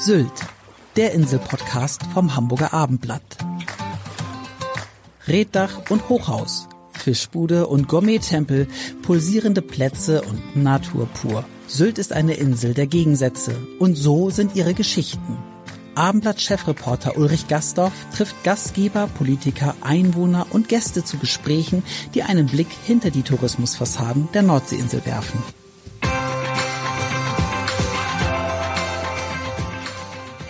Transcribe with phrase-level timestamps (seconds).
[0.00, 0.30] Sylt,
[0.94, 3.36] der Inselpodcast vom Hamburger Abendblatt.
[5.26, 8.68] Reddach und Hochhaus, Fischbude und Gourmet-Tempel,
[9.02, 11.44] pulsierende Plätze und Natur pur.
[11.66, 15.36] Sylt ist eine Insel der Gegensätze und so sind ihre Geschichten.
[15.96, 21.82] Abendblatt-Chefreporter Ulrich Gastorf trifft Gastgeber, Politiker, Einwohner und Gäste zu Gesprächen,
[22.14, 25.42] die einen Blick hinter die Tourismusfassaden der Nordseeinsel werfen.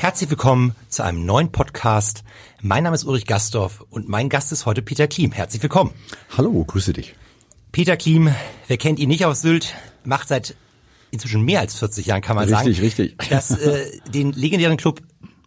[0.01, 2.23] Herzlich willkommen zu einem neuen Podcast.
[2.63, 5.33] Mein Name ist Ulrich Gastorf und mein Gast ist heute Peter Klim.
[5.33, 5.91] Herzlich willkommen.
[6.37, 7.17] Hallo, grüße dich.
[7.73, 8.33] Peter Klim,
[8.69, 9.75] wer kennt ihn nicht aus Sylt,
[10.05, 10.55] macht seit
[11.11, 12.85] inzwischen mehr als 40 Jahren, kann man richtig, sagen.
[12.87, 13.29] Richtig, richtig.
[13.29, 15.01] Das, äh, den legendären Club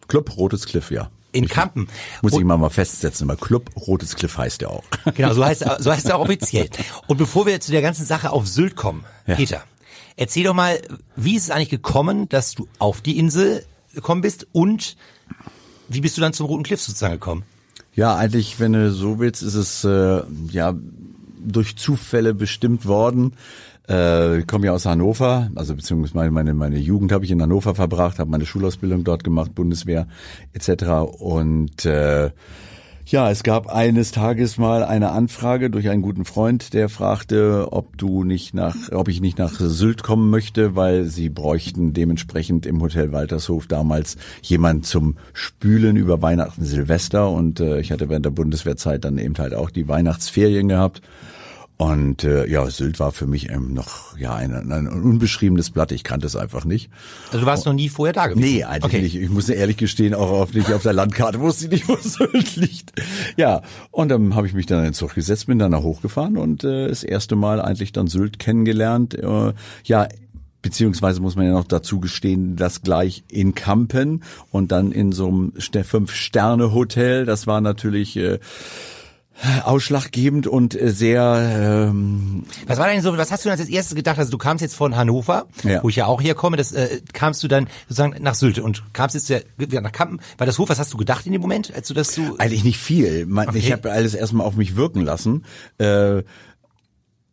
[0.08, 1.10] Club Rotes Cliff, ja.
[1.32, 1.88] in Kampen.
[2.20, 4.84] Muss ich mal mal festsetzen, weil Club Rotes Cliff heißt der auch.
[5.14, 6.68] Genau, so heißt, er- so heißt er auch offiziell.
[7.06, 9.36] Und bevor wir zu der ganzen Sache auf Sylt kommen, Ja.
[9.36, 9.62] Peter,
[10.16, 10.78] erzähl doch mal,
[11.16, 14.96] wie ist es eigentlich gekommen, dass du auf die Insel gekommen bist und
[15.88, 17.44] wie bist du dann zum Roten Cliff sozusagen gekommen?
[17.94, 20.74] Ja, eigentlich, wenn du so willst, ist es äh, ja
[21.44, 23.34] durch Zufälle bestimmt worden.
[23.88, 27.42] Äh, ich komme ja aus Hannover, also beziehungsweise meine, meine, meine Jugend habe ich in
[27.42, 30.06] Hannover verbracht, habe meine Schulausbildung dort gemacht, Bundeswehr
[30.52, 30.84] etc.
[31.18, 32.30] Und äh,
[33.12, 37.98] ja, es gab eines Tages mal eine Anfrage durch einen guten Freund, der fragte, ob
[37.98, 42.80] du nicht nach, ob ich nicht nach Sylt kommen möchte, weil sie bräuchten dementsprechend im
[42.80, 48.30] Hotel Waltershof damals jemand zum Spülen über Weihnachten, Silvester und äh, ich hatte während der
[48.30, 51.02] Bundeswehrzeit dann eben halt auch die Weihnachtsferien gehabt.
[51.82, 55.90] Und äh, ja, Sylt war für mich ähm, noch ja ein, ein unbeschriebenes Blatt.
[55.90, 56.90] Ich kannte es einfach nicht.
[57.32, 58.40] Also du warst noch nie vorher da gewesen?
[58.40, 59.02] Nee, eigentlich okay.
[59.02, 59.16] nicht.
[59.16, 62.54] Ich muss ehrlich gestehen, auch auf, nicht auf der Landkarte wusste ich nicht, wo Sylt
[62.54, 62.92] liegt.
[63.36, 66.36] Ja, und dann habe ich mich dann in den Zug gesetzt, bin dann da hochgefahren
[66.36, 69.14] und äh, das erste Mal eigentlich dann Sylt kennengelernt.
[69.14, 70.06] Äh, ja,
[70.62, 74.22] beziehungsweise muss man ja noch dazu gestehen, das gleich in Kampen
[74.52, 77.26] und dann in so einem Ste- Fünf-Sterne-Hotel.
[77.26, 78.38] Das war natürlich äh,
[79.64, 83.94] ausschlaggebend und äh, sehr ähm, Was war denn so, was hast du denn als erstes
[83.96, 84.18] gedacht?
[84.18, 85.82] Also du kamst jetzt von Hannover, Ja.
[85.82, 89.14] wo ich ja auch herkomme, das äh, kamst du dann sozusagen nach Sylt und kamst
[89.14, 90.20] jetzt ja wieder nach Kampen.
[90.38, 92.64] War das Hof, was hast du gedacht in dem Moment, als du das so Eigentlich
[92.64, 93.26] nicht viel.
[93.26, 93.58] Man, Okay.
[93.58, 95.44] Ich habe alles erstmal auf mich wirken lassen.
[95.78, 96.22] Äh,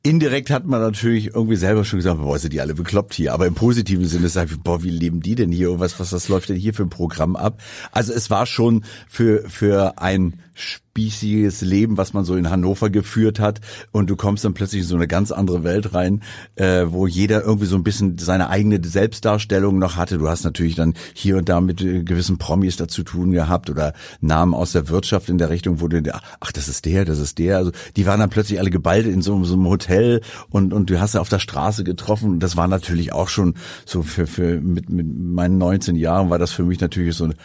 [0.02, 3.34] indirekt hat man natürlich irgendwie selber schon gesagt, boah, sind die alle bekloppt hier.
[3.34, 5.72] Aber im positiven Sinne sag ich, boah, wie leben die denn hier?
[5.72, 7.62] Und was, was, was läuft denn hier für ein Programm ab?
[7.92, 13.40] Also es war schon für, für ein spießiges Leben, was man so in Hannover geführt
[13.40, 13.62] hat.
[13.92, 16.22] Und du kommst dann plötzlich in so eine ganz andere Welt rein,
[16.56, 20.18] äh, wo jeder irgendwie so ein bisschen seine eigene Selbstdarstellung noch hatte.
[20.18, 23.70] Du hast natürlich dann hier und da mit äh, gewissen Promis da zu tun gehabt
[23.70, 27.20] oder Namen aus der Wirtschaft in der Richtung, wo du, ach, das ist der, das
[27.20, 27.58] ist der.
[27.58, 31.00] Also die waren dann plötzlich alle geballt in so, so einem Hotel und, und du
[31.00, 32.40] hast sie auf der Straße getroffen.
[32.40, 33.56] Das war natürlich auch schon
[33.86, 37.36] so für, für mit, mit meinen 19 Jahren war das für mich natürlich so ein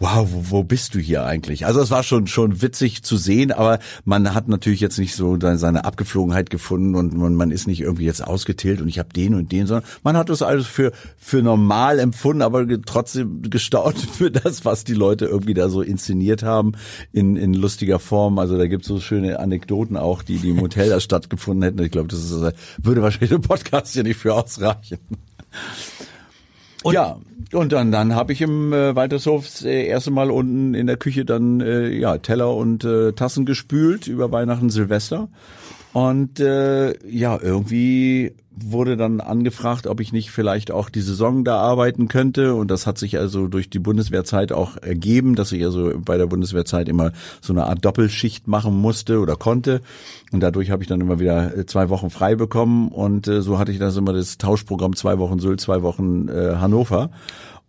[0.00, 1.66] Wow, wo, wo bist du hier eigentlich?
[1.66, 5.36] Also es war schon schon witzig zu sehen, aber man hat natürlich jetzt nicht so
[5.40, 9.34] seine- Abgeflogenheit gefunden und man, man ist nicht irgendwie jetzt ausgetillt und ich habe den
[9.34, 14.30] und den, sondern man hat das alles für für normal empfunden, aber trotzdem gestaunt für
[14.30, 16.72] das, was die Leute irgendwie da so inszeniert haben
[17.12, 18.38] in in lustiger Form.
[18.38, 21.82] Also da gibt's so schöne Anekdoten auch, die die im Hotel da stattgefunden hätten.
[21.82, 24.98] Ich glaube, das ist, würde wahrscheinlich der Podcast ja nicht für ausreichen.
[26.82, 27.16] Und- ja,
[27.52, 30.96] und dann, dann habe ich im äh, Waltershof das äh, erste Mal unten in der
[30.96, 35.28] Küche dann äh, ja Teller und äh, Tassen gespült über Weihnachten, Silvester.
[35.92, 41.58] Und äh, ja, irgendwie wurde dann angefragt, ob ich nicht vielleicht auch die Saison da
[41.58, 42.54] arbeiten könnte.
[42.54, 46.26] Und das hat sich also durch die Bundeswehrzeit auch ergeben, dass ich also bei der
[46.26, 49.80] Bundeswehrzeit immer so eine Art Doppelschicht machen musste oder konnte.
[50.32, 52.88] Und dadurch habe ich dann immer wieder äh, zwei Wochen frei bekommen.
[52.88, 56.56] Und äh, so hatte ich das immer das Tauschprogramm zwei Wochen Sylt, zwei Wochen äh,
[56.56, 57.10] Hannover.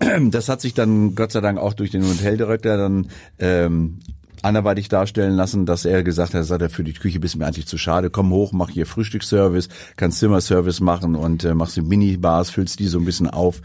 [0.32, 3.06] Das hat sich dann Gott sei Dank auch durch den Hoteldirektor dann
[3.38, 4.00] ähm,
[4.42, 7.66] anderweitig darstellen lassen, dass er gesagt hat, sagt er, für die Küche bist mir eigentlich
[7.66, 12.78] zu schade, komm hoch, mach hier Frühstücksservice, kannst Zimmerservice machen und äh, machst Minibars, füllst
[12.78, 13.62] die so ein bisschen auf.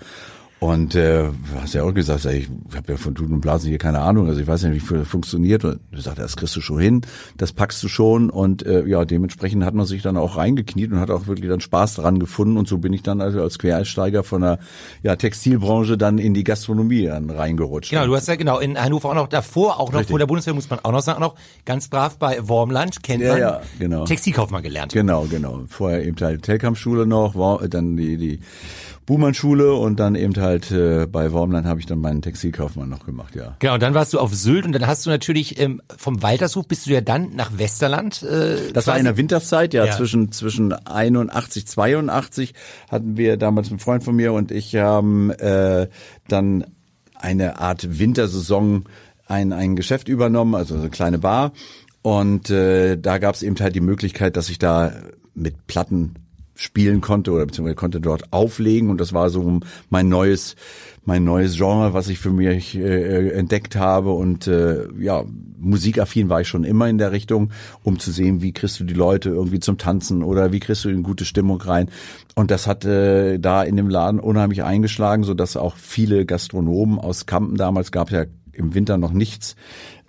[0.60, 1.30] Und äh,
[1.62, 4.28] hast ja auch gesagt, sag ich, habe ja von Tuten und Blasen hier keine Ahnung,
[4.28, 5.64] also ich weiß nicht, wie viel funktioniert.
[5.64, 7.02] Und du sagst, das kriegst du schon hin,
[7.38, 8.32] das packst du schon.
[8.32, 11.60] Und äh, ja, dementsprechend hat man sich dann auch reingekniet und hat auch wirklich dann
[11.62, 12.58] Spaß daran gefunden.
[12.58, 14.58] Und so bin ich dann also als Quereinsteiger von der
[15.04, 17.92] ja, Textilbranche dann in die Gastronomie dann reingerutscht.
[17.92, 20.10] Genau, du hast ja genau in Hannover auch noch davor, auch noch Richtig.
[20.10, 23.22] vor der Bundeswehr, muss man auch noch sagen, auch noch ganz brav bei Wormland, kennt
[23.22, 24.06] Ja, man, ja, genau.
[24.06, 24.92] Textilkaufmann gelernt.
[24.92, 25.62] Genau, genau.
[25.68, 28.40] Vorher eben halt Telkamp-Schule noch, war, dann die, die
[29.08, 33.36] Buhmann-Schule und dann eben halt äh, bei Wormland habe ich dann meinen Textilkaufmann noch gemacht,
[33.36, 33.56] ja.
[33.60, 36.68] Genau, und dann warst du auf Sylt und dann hast du natürlich ähm, vom Waltershof
[36.68, 38.22] bist du ja dann nach Westerland.
[38.22, 39.96] Äh, Das war in der Winterszeit, ja, Ja.
[39.96, 42.54] zwischen zwischen 81, 82
[42.92, 45.88] hatten wir damals ein Freund von mir und ich haben äh,
[46.28, 46.66] dann
[47.16, 48.84] eine Art Wintersaison
[49.26, 51.54] ein ein Geschäft übernommen, also so eine kleine Bar
[52.02, 54.92] und äh, da gab es eben halt die Möglichkeit, dass ich da
[55.34, 56.16] mit Platten
[56.58, 58.90] spielen konnte oder beziehungsweise konnte dort auflegen.
[58.90, 59.60] Und das war so
[59.90, 60.56] mein neues
[61.06, 64.12] mein neues Genre, was ich für mich äh, entdeckt habe.
[64.12, 65.24] Und äh, ja
[65.58, 67.52] musikaffin war ich schon immer in der Richtung,
[67.84, 70.90] um zu sehen, wie kriegst du die Leute irgendwie zum Tanzen oder wie kriegst du
[70.90, 71.90] in gute Stimmung rein.
[72.36, 77.00] Und das hat äh, da in dem Laden unheimlich eingeschlagen, so dass auch viele Gastronomen
[77.00, 79.56] aus Kampen damals gab ja im Winter noch nichts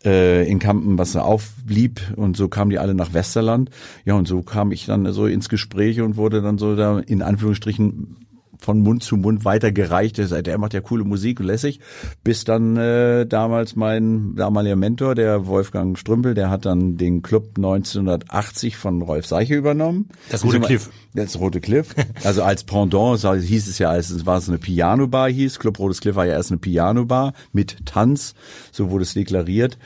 [0.04, 3.70] äh, in Kampen, was da aufblieb und so kamen die alle nach Westerland.
[4.04, 7.22] Ja, und so kam ich dann so ins Gespräch und wurde dann so da in
[7.22, 8.27] Anführungsstrichen
[8.58, 10.18] von Mund zu Mund weitergereicht.
[10.18, 11.80] Er sagt, er macht ja coole Musik und lässig.
[12.24, 17.52] Bis dann äh, damals mein damaliger Mentor, der Wolfgang Strümpel, der hat dann den Club
[17.56, 20.08] 1980 von Rolf Seiche übernommen.
[20.30, 20.90] Das Rote Cliff.
[21.14, 21.94] Das Rote Cliff.
[22.24, 25.58] Also als Pendant hieß es ja, es war es eine Piano-Bar hieß.
[25.58, 28.34] Club Rotes Cliff war ja erst eine Piano-Bar mit Tanz.
[28.72, 29.78] So wurde es deklariert.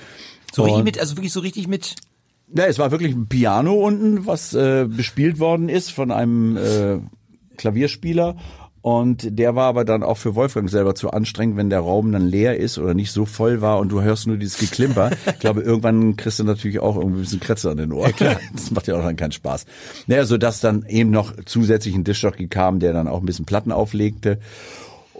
[0.52, 1.96] so richtig mit, also wirklich so richtig mit.
[2.54, 6.98] ja, es war wirklich ein Piano unten, was äh, bespielt worden ist von einem äh,
[7.56, 8.36] Klavierspieler.
[8.82, 12.26] Und der war aber dann auch für Wolfgang selber zu anstrengend, wenn der Raum dann
[12.26, 15.10] leer ist oder nicht so voll war und du hörst nur dieses Geklimper.
[15.26, 18.12] Ich glaube, irgendwann kriegst du natürlich auch irgendwie ein bisschen Kretze an den Ohren.
[18.52, 19.66] Das macht ja auch dann keinen Spaß.
[20.08, 23.44] Naja, so dass dann eben noch zusätzlich ein Dischjockey kam, der dann auch ein bisschen
[23.44, 24.38] Platten auflegte.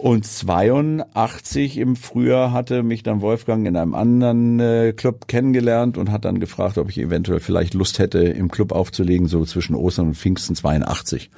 [0.03, 6.11] Und 82 im Frühjahr hatte mich dann Wolfgang in einem anderen äh, Club kennengelernt und
[6.11, 10.07] hat dann gefragt, ob ich eventuell vielleicht Lust hätte, im Club aufzulegen, so zwischen Ostern
[10.07, 11.29] und Pfingsten 82.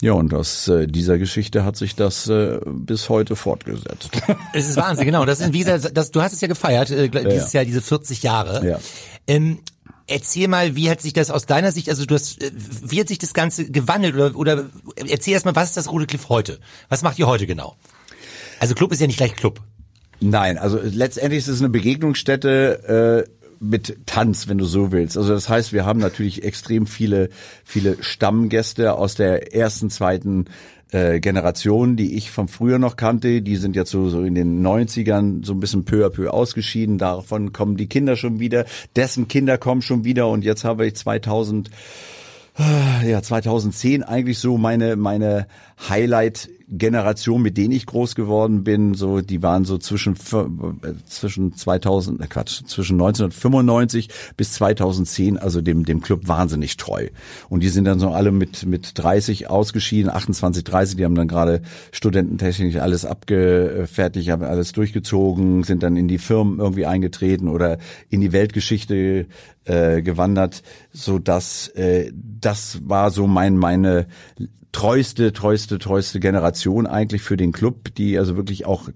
[0.00, 4.08] Ja, und aus äh, dieser Geschichte hat sich das äh, bis heute fortgesetzt.
[4.54, 5.26] Es ist Wahnsinn, genau.
[5.26, 8.22] Das sind, wie gesagt, das, du hast es ja gefeiert, äh, dieses Jahr, diese 40
[8.22, 8.66] Jahre.
[8.66, 8.78] Ja.
[9.26, 9.58] Ähm,
[10.06, 13.08] erzähl mal, wie hat sich das aus deiner Sicht, also du hast, äh, wie hat
[13.08, 14.64] sich das Ganze gewandelt oder, oder
[14.96, 16.58] erzähl erst mal, was ist das Rote Cliff heute?
[16.88, 17.76] Was macht ihr heute genau?
[18.60, 19.60] Also Club ist ja nicht gleich Club.
[20.20, 25.16] Nein, also letztendlich ist es eine Begegnungsstätte äh, mit Tanz, wenn du so willst.
[25.16, 27.28] Also das heißt, wir haben natürlich extrem viele,
[27.64, 30.46] viele Stammgäste aus der ersten, zweiten
[30.90, 33.42] äh, Generation, die ich von früher noch kannte.
[33.42, 36.98] Die sind jetzt so, so in den 90ern so ein bisschen peu à peu ausgeschieden.
[36.98, 38.64] Davon kommen die Kinder schon wieder.
[38.96, 40.28] Dessen Kinder kommen schon wieder.
[40.28, 41.70] Und jetzt habe ich 2000
[43.06, 45.46] ja, 2010 eigentlich so meine, meine
[46.68, 52.20] Highlight-Generation, mit denen ich groß geworden bin, so, die waren so zwischen, äh, zwischen 2000,
[52.20, 57.08] äh Quatsch, zwischen 1995 bis 2010, also dem, dem Club wahnsinnig treu.
[57.48, 61.28] Und die sind dann so alle mit, mit 30 ausgeschieden, 28, 30, die haben dann
[61.28, 67.78] gerade studententechnisch alles abgefertigt, haben alles durchgezogen, sind dann in die Firmen irgendwie eingetreten oder
[68.10, 69.26] in die Weltgeschichte
[69.64, 74.06] äh, gewandert, so dass äh, das war so mein meine
[74.72, 78.88] treueste, treueste, treueste Generation eigentlich für den Club, die also wirklich auch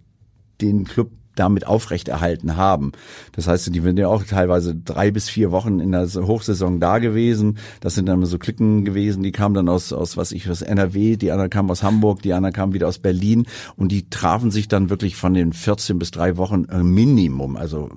[0.60, 2.92] den Club damit aufrechterhalten haben.
[3.32, 6.98] Das heißt, die sind ja auch teilweise drei bis vier Wochen in der Hochsaison da
[6.98, 7.58] gewesen.
[7.80, 11.16] Das sind dann so Klicken gewesen, die kamen dann aus, aus was ich, aus NRW,
[11.16, 14.68] die anderen kamen aus Hamburg, die anderen kamen wieder aus Berlin und die trafen sich
[14.68, 17.90] dann wirklich von den 14 bis drei Wochen äh, Minimum, also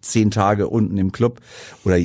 [0.00, 1.40] zehn Tage unten im Club
[1.84, 1.98] oder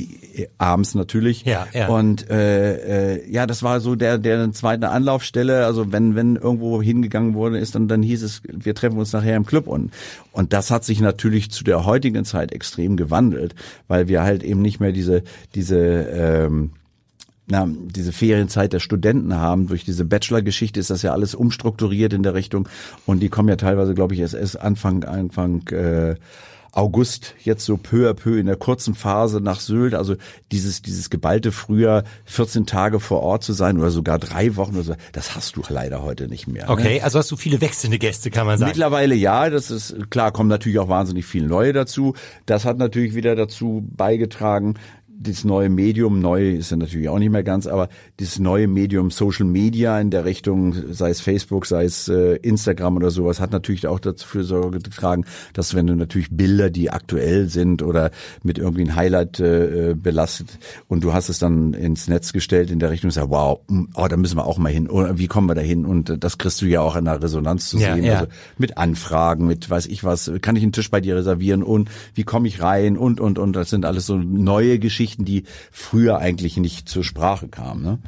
[0.58, 1.44] abends natürlich.
[1.44, 1.88] Ja, ja.
[1.88, 5.66] Und äh, äh, ja, das war so der der zweite Anlaufstelle.
[5.66, 9.36] Also wenn wenn irgendwo hingegangen wurde, ist dann dann hieß es, wir treffen uns nachher
[9.36, 9.92] im Club und
[10.32, 13.54] und das hat sich natürlich zu der heutigen Zeit extrem gewandelt,
[13.88, 15.22] weil wir halt eben nicht mehr diese
[15.54, 16.70] diese ähm,
[17.50, 19.66] na, diese Ferienzeit der Studenten haben.
[19.66, 22.68] Durch diese Bachelor-Geschichte ist das ja alles umstrukturiert in der Richtung.
[23.06, 26.14] Und die kommen ja teilweise, glaube ich, erst, erst Anfang, Anfang äh,
[26.72, 30.14] August jetzt so peu à peu in der kurzen Phase nach Sylt, also
[30.52, 34.82] dieses, dieses geballte Frühjahr, 14 Tage vor Ort zu sein oder sogar drei Wochen oder
[34.82, 36.66] so, das hast du leider heute nicht mehr.
[36.66, 36.70] Ne?
[36.70, 38.70] Okay, also hast du viele wechselnde Gäste, kann man sagen.
[38.70, 42.14] Mittlerweile ja, das ist klar, kommen natürlich auch wahnsinnig viele neue dazu.
[42.46, 44.74] Das hat natürlich wieder dazu beigetragen,
[45.22, 49.10] das neue Medium, neu ist ja natürlich auch nicht mehr ganz, aber dieses neue Medium
[49.10, 53.52] Social Media in der Richtung, sei es Facebook, sei es äh, Instagram oder sowas, hat
[53.52, 58.10] natürlich auch dafür Sorge getragen, dass wenn du natürlich Bilder, die aktuell sind oder
[58.42, 60.58] mit irgendwie ein Highlight äh, belastet
[60.88, 64.08] und du hast es dann ins Netz gestellt in der Richtung, sag, wow, hm, oh,
[64.08, 64.88] da müssen wir auch mal hin.
[64.88, 65.84] Oder wie kommen wir da hin?
[65.84, 68.04] Und das kriegst du ja auch in der Resonanz zu Ja, sehen.
[68.04, 68.14] ja.
[68.20, 71.90] Also mit Anfragen, mit weiß ich was, kann ich einen Tisch bei dir reservieren und
[72.14, 76.18] wie komme ich rein und und und das sind alles so neue Geschichten, die früher
[76.18, 77.82] eigentlich nicht zur Sprache kamen.
[77.82, 77.98] Ne?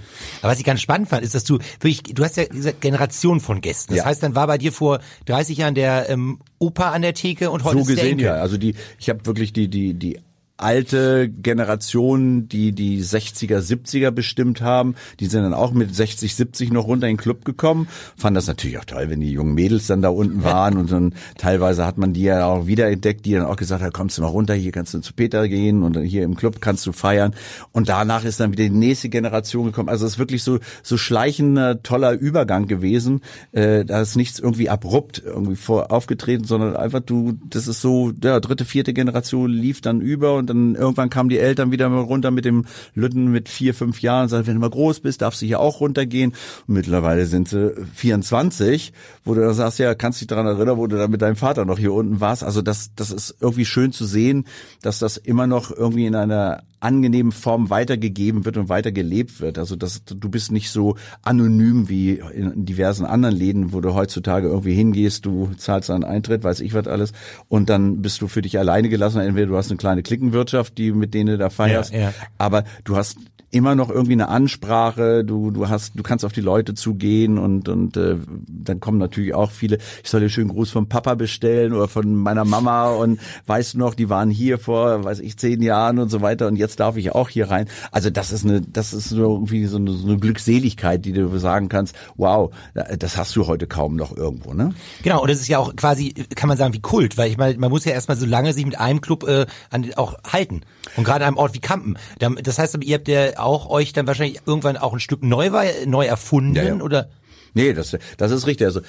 [0.41, 3.41] Aber was ich ganz spannend fand, ist, dass du wirklich, du hast ja diese Generation
[3.41, 3.93] von Gästen.
[3.95, 4.05] Das Ja.
[4.07, 7.65] heißt, dann war bei dir vor 30 Jahren der ähm, Opa an der Theke und
[7.65, 8.35] heute So gesehen ja.
[8.35, 10.19] Also die, ich habe wirklich die die die
[10.63, 16.73] alte Generation, die die 60er, 70er bestimmt haben, die sind dann auch mit 60, 70
[16.73, 17.89] noch runter in den Club gekommen.
[18.17, 21.15] Fand das natürlich auch toll, wenn die jungen Mädels dann da unten waren und dann
[21.37, 24.33] teilweise hat man die ja auch wiederentdeckt, die dann auch gesagt hat, kommst du noch
[24.33, 27.35] runter, hier kannst du zu Peter gehen und dann hier im Club kannst du feiern.
[27.73, 29.89] Und danach ist dann wieder die nächste Generation gekommen.
[29.89, 33.21] Also es ist wirklich so so schleichender toller Übergang gewesen.
[33.53, 38.13] Äh, da ist nichts irgendwie abrupt irgendwie vor aufgetreten, sondern einfach du, das ist so,
[38.23, 42.01] ja, dritte, vierte Generation lief dann über und dann irgendwann kamen die Eltern wieder mal
[42.01, 45.23] runter mit dem Lütten mit vier, fünf Jahren und sagten, wenn du mal groß bist,
[45.23, 46.33] darfst du hier auch runtergehen.
[46.67, 48.93] Und mittlerweile sind sie 24,
[49.25, 51.65] wo du dann sagst, ja, kannst dich daran erinnern, wo du dann mit deinem Vater
[51.65, 52.45] noch hier unten warst.
[52.45, 54.47] Also das, das ist irgendwie schön zu sehen,
[54.83, 59.59] dass das immer noch irgendwie in einer angenehmen Form weitergegeben wird und weitergelebt wird.
[59.59, 64.49] Also dass du bist nicht so anonym wie in diversen anderen Läden, wo du heutzutage
[64.49, 67.13] irgendwie hingehst, du zahlst einen Eintritt, weiß ich was alles,
[67.49, 69.21] und dann bist du für dich alleine gelassen.
[69.21, 72.13] Entweder du hast eine kleine Klickenwirtschaft, die mit denen du da feierst, Ja, ja.
[72.39, 73.19] aber du hast
[73.53, 77.69] immer noch irgendwie eine Ansprache, du du hast du kannst auf die Leute zugehen und
[77.69, 78.17] und äh,
[78.49, 82.15] dann kommen natürlich auch viele, ich soll dir schönen Gruß vom Papa bestellen oder von
[82.17, 86.09] meiner Mama und weißt du noch, die waren hier vor, weiß ich, zehn Jahren und
[86.09, 87.69] so weiter und jetzt darf ich auch hier rein.
[87.91, 91.39] Also das ist eine das ist so irgendwie so eine, so eine Glückseligkeit, die du
[91.39, 92.51] sagen kannst, wow,
[92.99, 94.75] das hast du heute kaum noch irgendwo, ne?
[95.03, 97.59] Genau, und das ist ja auch quasi, kann man sagen, wie Kult, weil ich meine,
[97.59, 100.63] man muss ja erstmal so lange sich mit einem Club äh, an, auch halten.
[100.97, 101.97] Und gerade an einem Ort wie Kampen.
[102.19, 105.51] Da- Das heißt, ihr habt ja auch euch dann wahrscheinlich irgendwann auch ein Stück neu,
[105.87, 106.75] neu erfunden, Ja, ja.
[106.77, 107.09] oder?
[107.55, 108.67] Nee, das, das ist richtig.
[108.67, 108.81] Also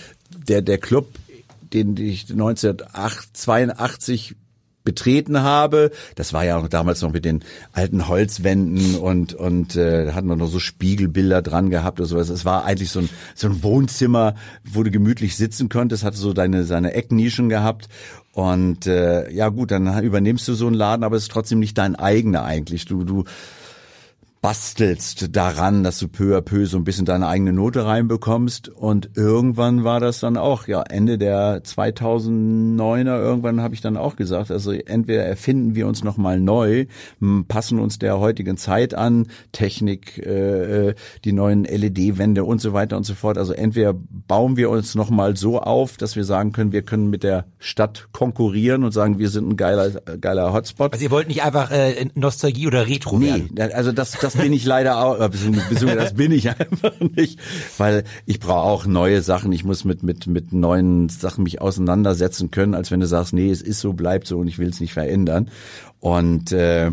[0.48, 1.08] der, der Club,
[1.74, 4.36] den ich 1982
[4.84, 10.08] betreten habe, das war ja auch damals noch mit den alten Holzwänden und und äh,
[10.08, 12.28] da hatten wir noch so Spiegelbilder dran gehabt oder sowas.
[12.30, 16.34] Es war eigentlich so ein so ein Wohnzimmer, wo du gemütlich sitzen konntest, hatte so
[16.34, 17.88] deine seine Ecknischen gehabt
[18.34, 21.78] und äh, ja gut, dann übernimmst du so einen Laden, aber es ist trotzdem nicht
[21.78, 22.84] dein eigener eigentlich.
[22.84, 23.24] Du du
[24.44, 29.12] bastelst daran, dass du peu à peu so ein bisschen deine eigene Note reinbekommst und
[29.16, 34.52] irgendwann war das dann auch, ja, Ende der 2009er, irgendwann habe ich dann auch gesagt,
[34.52, 36.88] also entweder erfinden wir uns nochmal neu,
[37.48, 42.98] passen uns der heutigen Zeit an, Technik, äh, äh, die neuen LED-Wände und so weiter
[42.98, 46.74] und so fort, also entweder bauen wir uns nochmal so auf, dass wir sagen können,
[46.74, 50.92] wir können mit der Stadt konkurrieren und sagen, wir sind ein geiler, geiler Hotspot.
[50.92, 53.72] Also ihr wollt nicht einfach äh, Nostalgie oder Retro Nee, werden.
[53.74, 57.40] also das, das bin ich leider auch, äh, beziehungsweise das bin ich einfach nicht,
[57.78, 59.52] weil ich brauche auch neue Sachen.
[59.52, 63.50] Ich muss mit, mit, mit neuen Sachen mich auseinandersetzen können, als wenn du sagst, nee,
[63.50, 65.50] es ist so, bleibt so und ich will es nicht verändern.
[66.00, 66.92] Und äh,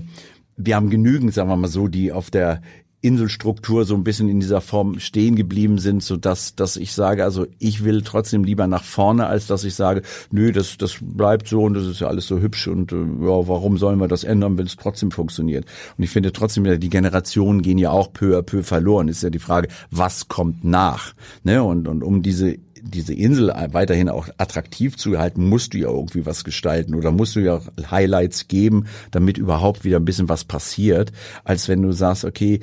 [0.56, 2.62] wir haben genügend, sagen wir mal so, die auf der
[3.02, 7.24] Inselstruktur so ein bisschen in dieser Form stehen geblieben sind, so dass, dass ich sage,
[7.24, 11.48] also ich will trotzdem lieber nach vorne, als dass ich sage, nö, das, das bleibt
[11.48, 14.24] so und das ist ja alles so hübsch und äh, ja, warum sollen wir das
[14.24, 15.64] ändern, wenn es trotzdem funktioniert?
[15.96, 19.08] Und ich finde trotzdem, die Generationen gehen ja auch peu à peu verloren.
[19.08, 21.14] Ist ja die Frage, was kommt nach?
[21.42, 21.62] Ne?
[21.62, 26.26] Und, und um diese diese Insel weiterhin auch attraktiv zu halten, musst du ja irgendwie
[26.26, 30.44] was gestalten oder musst du ja auch Highlights geben, damit überhaupt wieder ein bisschen was
[30.44, 31.12] passiert,
[31.44, 32.60] als wenn du sagst, okay,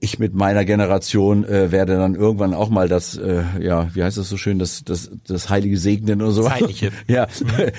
[0.00, 4.18] ich mit meiner Generation äh, werde dann irgendwann auch mal das, äh, ja, wie heißt
[4.18, 6.42] das so schön, das, das, das heilige Segnen oder so.
[6.44, 6.90] Zeitliche.
[7.08, 7.28] Ja,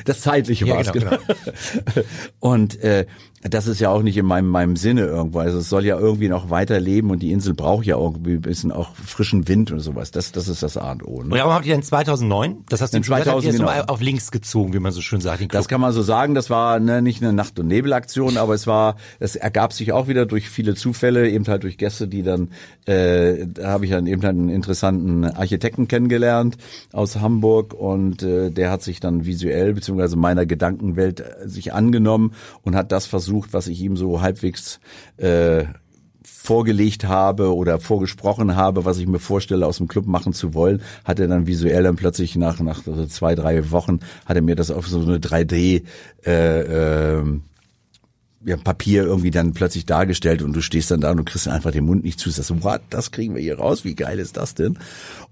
[0.06, 2.08] das zeitliche Ja, war es, genau, genau.
[2.40, 3.06] Und äh,
[3.50, 5.40] das ist ja auch nicht in meinem, meinem Sinne irgendwo.
[5.40, 8.72] Also es soll ja irgendwie noch weiterleben und die Insel braucht ja irgendwie ein bisschen
[8.72, 10.12] auch frischen Wind und sowas.
[10.12, 11.18] Das, das ist das A und O.
[11.18, 11.26] Ne?
[11.26, 12.66] Und warum habt ihr denn 2009?
[12.70, 13.70] Das hast du In 2000, habt ihr so genau.
[13.70, 15.54] mal auf links gezogen, wie man so schön sagt.
[15.54, 16.36] Das kann man so sagen.
[16.36, 20.08] Das war ne, nicht eine Nacht- und Nebelaktion, aber es war, es ergab sich auch
[20.08, 22.50] wieder durch viele Zufälle, eben halt durch Gäste, die dann,
[22.86, 26.58] äh, da habe ich dann eben halt einen interessanten Architekten kennengelernt
[26.92, 32.34] aus Hamburg und äh, der hat sich dann visuell beziehungsweise meiner Gedankenwelt äh, sich angenommen
[32.64, 34.80] und hat das versucht, was ich ihm so halbwegs
[35.18, 35.66] äh,
[36.48, 40.82] vorgelegt habe oder vorgesprochen habe, was ich mir vorstelle, aus dem Club machen zu wollen,
[41.04, 44.72] hat er dann visuell dann plötzlich nach, nach zwei, drei Wochen, hat er mir das
[44.72, 45.84] auf so eine 3D
[46.26, 47.24] äh, äh,
[48.46, 51.72] ja, Papier irgendwie dann plötzlich dargestellt und du stehst dann da und du kriegst einfach
[51.72, 52.30] den Mund nicht zu.
[52.30, 52.54] Sagst
[52.90, 54.78] das kriegen wir hier raus, wie geil ist das denn?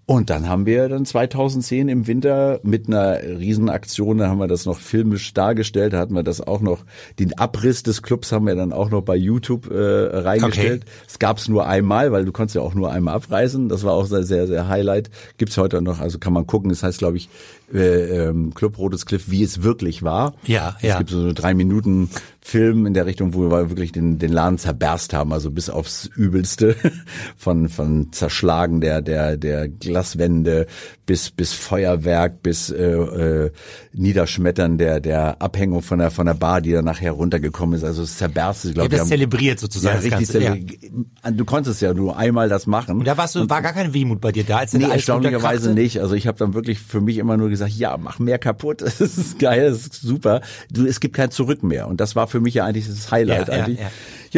[0.07, 4.65] Und dann haben wir dann 2010 im Winter mit einer Riesenaktion, da haben wir das
[4.65, 6.85] noch filmisch dargestellt, da hatten wir das auch noch,
[7.17, 10.83] den Abriss des Clubs haben wir dann auch noch bei YouTube äh, reingestellt.
[10.83, 10.93] Okay.
[11.07, 13.67] Es gab's nur einmal, weil du konntest ja auch nur einmal abreisen.
[13.67, 15.09] Das war auch sehr, sehr, sehr Highlight.
[15.37, 16.69] Gibt's heute noch, also kann man gucken.
[16.69, 17.27] Das heißt, glaube ich,
[17.73, 20.35] äh, ähm, Club Rotes Cliff, wie es wirklich war.
[20.43, 20.97] Ja, es ja.
[20.99, 22.11] gibt so eine drei Minuten
[22.47, 26.05] Film in der Richtung, wo wir wirklich den, den Laden zerberst haben, also bis aufs
[26.15, 26.75] Übelste
[27.37, 30.67] von, von Zerschlagen der, der, der Glaswände
[31.05, 33.51] bis, bis Feuerwerk, bis äh, äh,
[33.93, 37.83] Niederschmettern der, der Abhängung von der, von der Bar, die dann nachher runtergekommen ist.
[37.83, 38.89] Also es zerberst, glaube ich.
[38.91, 39.95] das haben- zelebriert ja, sozusagen.
[39.95, 40.43] das richtig.
[40.43, 40.65] Ganze,
[41.23, 41.31] ja.
[41.31, 42.97] Du konntest ja nur einmal das machen.
[42.99, 45.99] Und da warst du, war gar kein Wehmut bei dir da, als Nee, erstaunlicherweise nicht.
[46.01, 48.81] Also ich habe dann wirklich für mich immer nur gesagt, ja, mach mehr kaputt.
[49.05, 50.41] Das ist geil, das ist super.
[50.71, 51.87] Du, es gibt kein Zurück mehr.
[51.87, 53.79] Und das war für mich ja eigentlich das Highlight Ja, ja, eigentlich.
[53.79, 53.85] ja.
[53.85, 53.91] Ja,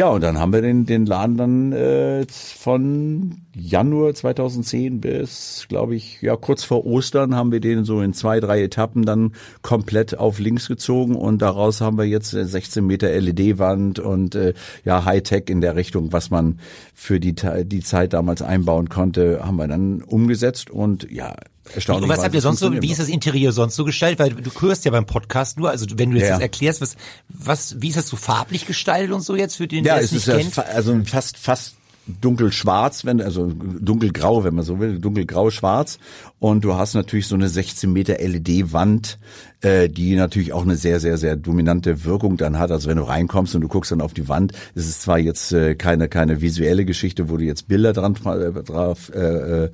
[0.06, 6.22] und dann haben wir den, den Laden dann äh, von Januar 2010 bis, glaube ich,
[6.22, 10.38] ja kurz vor Ostern haben wir den so in zwei, drei Etappen dann komplett auf
[10.38, 15.50] links gezogen und daraus haben wir jetzt äh, 16 Meter LED-Wand und äh, ja Hightech
[15.50, 16.60] in der Richtung, was man
[16.94, 21.34] für die die Zeit damals einbauen konnte, haben wir dann umgesetzt und ja
[21.74, 22.08] erstaunlich.
[22.10, 24.18] Und was habt ihr sonst so, wie ist das Interieur sonst so gestaltet?
[24.20, 26.34] Weil du hörst ja beim Podcast nur, also wenn du jetzt Ja.
[26.34, 26.96] das erklärst, was,
[27.28, 30.12] was, wie ist das so farblich gestaltet und so jetzt für den, Ja, der es
[30.12, 30.54] es ist nicht ja kennt?
[30.54, 31.74] fa- also fast fast
[32.20, 35.98] dunkelschwarz, wenn also dunkelgrau, wenn man so will, dunkelgrau schwarz.
[36.38, 39.18] Und du hast natürlich so eine 16 Meter LED Wand,
[39.60, 42.70] äh, die natürlich auch eine sehr sehr sehr dominante Wirkung dann hat.
[42.70, 45.52] Also wenn du reinkommst und du guckst dann auf die Wand, ist es zwar jetzt
[45.52, 49.70] äh, keine keine visuelle Geschichte, wo du jetzt Bilder dran äh, drauf äh, äh,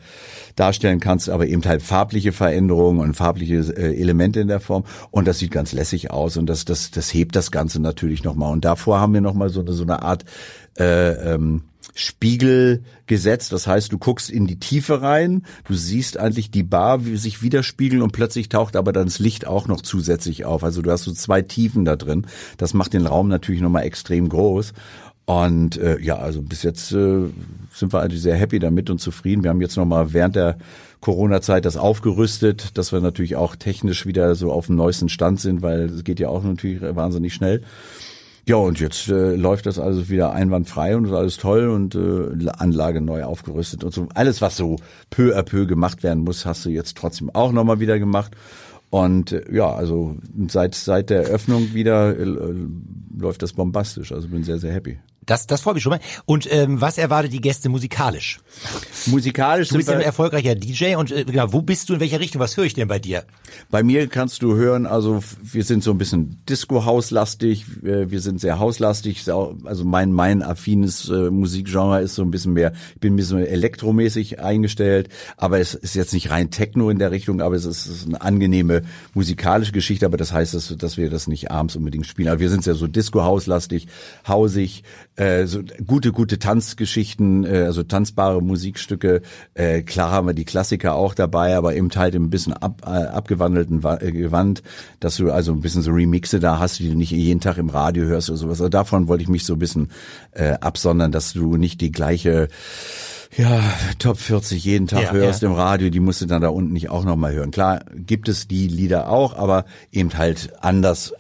[0.57, 4.85] darstellen kannst, aber eben halt farbliche Veränderungen und farbliche äh, Elemente in der Form.
[5.11, 8.53] Und das sieht ganz lässig aus und das das das hebt das Ganze natürlich nochmal
[8.53, 10.25] und davor haben wir nochmal so so eine Art
[10.79, 13.53] äh, ähm, Spiegel gesetzt.
[13.53, 17.43] Das heißt, du guckst in die Tiefe rein, du siehst eigentlich die Bar wie sich
[17.43, 20.65] widerspiegeln und plötzlich taucht aber dann das Licht auch noch zusätzlich auf.
[20.65, 22.27] Also du hast so zwei Tiefen da drin.
[22.57, 24.73] Das macht den Raum natürlich nochmal extrem groß.
[25.27, 27.31] Und äh, ja, also bis jetzt äh,
[27.73, 29.43] sind wir eigentlich sehr happy damit und zufrieden.
[29.43, 30.59] Wir haben jetzt nochmal während der
[31.01, 35.63] Corona-Zeit das aufgerüstet, dass wir natürlich auch technisch wieder so auf dem neuesten Stand sind,
[35.63, 37.63] weil es geht ja auch natürlich wahnsinnig schnell.
[38.47, 42.51] Ja, und jetzt äh, läuft das alles wieder einwandfrei und ist alles toll und äh,
[42.59, 44.07] Anlage neu aufgerüstet und so.
[44.15, 44.77] Alles, was so
[45.09, 48.33] peu à peu gemacht werden muss, hast du jetzt trotzdem auch nochmal wieder gemacht.
[48.91, 50.17] Und äh, ja, also
[50.49, 52.27] seit seit der Eröffnung wieder äh,
[53.19, 54.13] läuft das bombastisch.
[54.13, 54.99] Also bin sehr, sehr happy.
[55.27, 56.01] Das, das freut mich schon mal.
[56.27, 58.41] Und ähm, was erwartet die Gäste musikalisch?
[59.07, 62.21] Musikalisch Du bist ja ein erfolgreicher DJ und äh, genau, wo bist du, in welcher
[62.21, 62.41] Richtung?
[62.41, 63.25] Was höre ich denn bei dir?
[63.71, 68.59] bei mir kannst du hören, also wir sind so ein bisschen Disco-Hauslastig, wir sind sehr
[68.59, 73.17] hauslastig, also mein mein affines äh, Musikgenre ist so ein bisschen mehr, ich bin ein
[73.17, 77.65] bisschen elektromäßig eingestellt, aber es ist jetzt nicht rein Techno in der Richtung, aber es
[77.65, 78.83] ist, es ist eine angenehme
[79.15, 82.29] musikalische Geschichte, aber das heißt, dass, dass wir das nicht abends unbedingt spielen.
[82.29, 83.89] Aber wir sind ja so Disco-Hauslastig,
[84.27, 84.85] hausig,
[85.17, 89.23] äh, so gute, gute Tanzgeschichten, äh, also tanzbare Musikstücke.
[89.55, 92.89] Äh, klar haben wir die Klassiker auch dabei, aber eben halt im bisschen ab, äh,
[92.89, 94.63] abgewandelten Wa- äh, Gewand,
[95.01, 97.69] dass du also ein bisschen so Remixe da hast, die du nicht jeden Tag im
[97.69, 98.61] Radio hörst oder sowas.
[98.61, 99.91] Also davon wollte ich mich so ein bisschen
[100.33, 102.49] äh, absondern, dass du nicht die gleiche
[103.37, 103.61] ja,
[103.99, 105.49] Top 40 jeden Tag Ja, hörst ja.
[105.49, 107.51] im Radio, die musst du dann da unten nicht auch nochmal hören.
[107.51, 111.15] Klar gibt es die Lieder auch, aber eben halt anders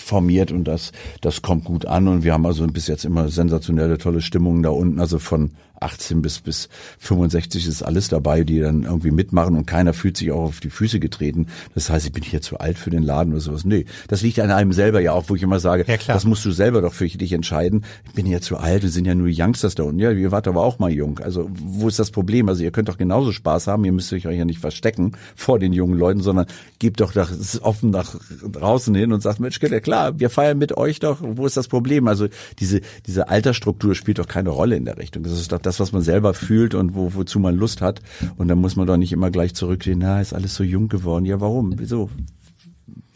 [0.00, 2.08] formiert und das, das kommt gut an.
[2.08, 6.22] Und wir haben also bis jetzt immer sensationelle, tolle Stimmungen da unten, also von 18
[6.22, 10.42] bis bis 65 ist alles dabei, die dann irgendwie mitmachen und keiner fühlt sich auch
[10.42, 11.46] auf die Füße getreten.
[11.74, 13.64] Das heißt, ich bin hier zu alt für den Laden oder sowas.
[13.64, 16.44] Nee, das liegt an einem selber ja auch, wo ich immer sage, Ja, das musst
[16.44, 17.84] du selber doch für dich entscheiden.
[18.06, 20.00] Ich bin ja zu alt, wir sind ja nur Youngsters da unten.
[20.00, 21.18] Ja, ihr wart aber auch mal jung.
[21.20, 22.48] Also wo ist das Problem?
[22.48, 25.72] Also ihr könnt doch genauso Spaß haben, ihr müsst euch ja nicht verstecken vor den
[25.72, 26.46] jungen Leuten, sondern
[26.78, 31.00] gebt doch das offen nach draußen hin und sagt, Mensch, klar, wir feiern mit euch
[31.00, 31.18] doch.
[31.20, 32.08] Wo ist das Problem?
[32.08, 35.22] Also diese, diese Altersstruktur spielt doch keine Rolle in der Richtung.
[35.22, 38.00] Das ist doch das, was man selber fühlt und wo, wozu man Lust hat.
[38.36, 41.26] Und dann muss man doch nicht immer gleich zurückgehen, na, ist alles so jung geworden.
[41.26, 41.74] Ja, warum?
[41.76, 42.10] Wieso?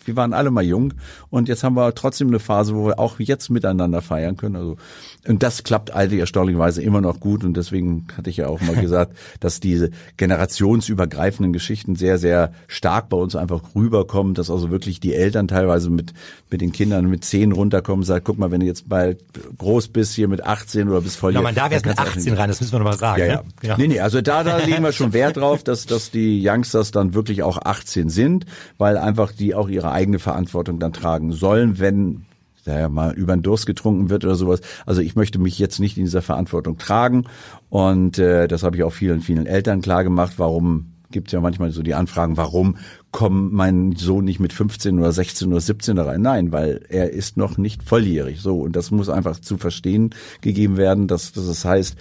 [0.06, 0.94] Wir waren alle mal jung
[1.30, 4.56] und jetzt haben wir trotzdem eine Phase, wo wir auch jetzt miteinander feiern können.
[4.56, 4.76] Also
[5.26, 8.76] und das klappt eigentlich erstaunlicherweise immer noch gut und deswegen hatte ich ja auch mal
[8.80, 15.00] gesagt, dass diese generationsübergreifenden Geschichten sehr sehr stark bei uns einfach rüberkommen, dass also wirklich
[15.00, 16.12] die Eltern teilweise mit
[16.50, 19.20] mit den Kindern mit zehn runterkommen, und sagen, guck mal, wenn du jetzt bald
[19.58, 22.20] groß bist hier mit 18 oder bis voll Ja, man darf dann mit kannst du
[22.20, 23.20] 18 rein, das müssen wir nochmal sagen.
[23.20, 23.42] ja, ja.
[23.62, 23.74] Ne?
[23.78, 27.14] Nee, nee, also da, da legen wir schon Wert drauf, dass, dass die Youngsters dann
[27.14, 28.46] wirklich auch 18 sind,
[28.78, 32.22] weil einfach die auch ihre eigene Verantwortung dann tragen sollen, wenn
[32.64, 34.61] ja mal über den Durst getrunken wird oder sowas.
[34.87, 37.24] Also ich möchte mich jetzt nicht in dieser Verantwortung tragen
[37.70, 41.40] und äh, das habe ich auch vielen, vielen Eltern klar gemacht, warum gibt es ja
[41.40, 42.76] manchmal so die Anfragen, warum
[43.11, 46.22] kommt mein Sohn nicht mit 15 oder 16 oder 17 da rein?
[46.22, 48.40] Nein, weil er ist noch nicht volljährig.
[48.40, 51.96] So, und das muss einfach zu verstehen gegeben werden, dass, dass es heißt,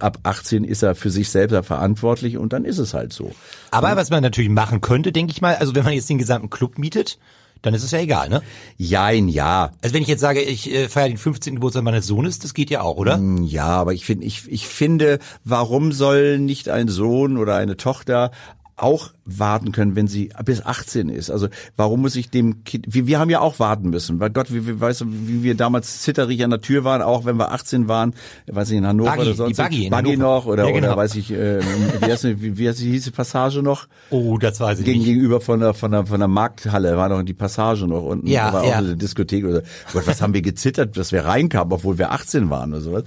[0.00, 3.32] ab 18 ist er für sich selber verantwortlich und dann ist es halt so.
[3.70, 6.50] Aber was man natürlich machen könnte, denke ich mal, also wenn man jetzt den gesamten
[6.50, 7.18] Club mietet,
[7.62, 8.42] dann ist es ja egal, ne?
[8.76, 9.72] Jein, ja.
[9.82, 11.56] Also wenn ich jetzt sage, ich äh, feiere den 15.
[11.56, 13.18] Geburtstag meines Sohnes, das geht ja auch, oder?
[13.42, 18.30] Ja, aber ich finde, ich, ich finde, warum soll nicht ein Sohn oder eine Tochter
[18.76, 21.30] auch warten können, wenn sie bis 18 ist.
[21.30, 24.20] Also warum muss ich dem Kind, wir, wir haben ja auch warten müssen.
[24.20, 27.24] Weil Gott, wie, wie, weißt du, wie wir damals zitterig an der Tür waren, auch
[27.24, 28.14] wenn wir 18 waren,
[28.46, 29.56] weiß ich, in Hannover Buggy, oder die sonst.
[29.56, 30.34] Buggy in Buggy Hannover.
[30.36, 30.86] noch oder, Ja, genau.
[30.88, 33.88] oder weiß ich, äh, wie, heißt, die- wie, wie heißt die, hieß die Passage noch?
[34.10, 35.08] Oh, das weiß ich Gegen, nicht.
[35.08, 38.28] gegenüber von der, von der, von der Markthalle war noch die Passage noch unten.
[38.28, 38.74] Ja, da war ja.
[38.74, 39.62] auch eine Diskothek oder,
[39.92, 43.04] Gott, was haben wir gezittert, dass wir reinkamen, obwohl wir 18 waren oder sowas.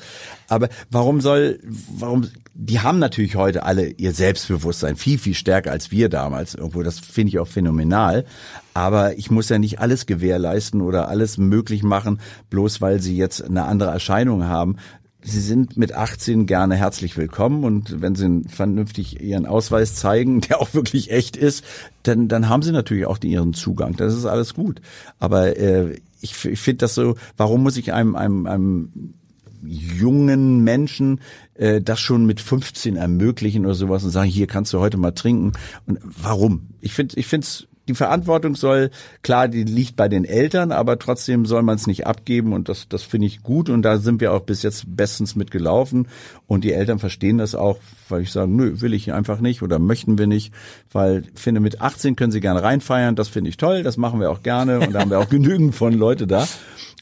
[0.50, 1.60] Aber warum soll,
[1.98, 6.84] warum, die haben natürlich heute alle ihr Selbstbewusstsein viel, viel stärker als wir damals irgendwo.
[6.84, 8.26] Das finde ich auch phänomenal.
[8.74, 12.20] Aber ich muss ja nicht alles gewährleisten oder alles möglich machen,
[12.50, 14.78] bloß weil sie jetzt eine andere Erscheinung haben.
[15.22, 20.62] Sie sind mit 18 gerne herzlich willkommen und wenn Sie vernünftig Ihren Ausweis zeigen, der
[20.62, 21.66] auch wirklich echt ist,
[22.04, 23.98] dann, dann haben Sie natürlich auch Ihren Zugang.
[23.98, 24.80] Das ist alles gut.
[25.20, 29.14] Aber äh, ich, ich finde das so, warum muss ich einem, einem, einem
[29.64, 31.22] jungen Menschen
[31.56, 35.12] äh, das schon mit 15 ermöglichen oder sowas und sagen, hier kannst du heute mal
[35.12, 35.54] trinken.
[35.86, 36.68] Und warum?
[36.82, 37.48] Ich finde, ich finde
[37.90, 38.92] die Verantwortung soll,
[39.24, 42.88] klar, die liegt bei den Eltern, aber trotzdem soll man es nicht abgeben und das,
[42.88, 46.08] das finde ich gut und da sind wir auch bis jetzt bestens mitgelaufen
[46.48, 49.80] und die Eltern verstehen das auch, weil ich sage, nö, will ich einfach nicht oder
[49.80, 50.54] möchten wir nicht,
[50.92, 54.20] weil ich finde, mit 18 können sie gerne reinfeiern, das finde ich toll, das machen
[54.20, 56.48] wir auch gerne und da haben wir auch genügend von Leute da.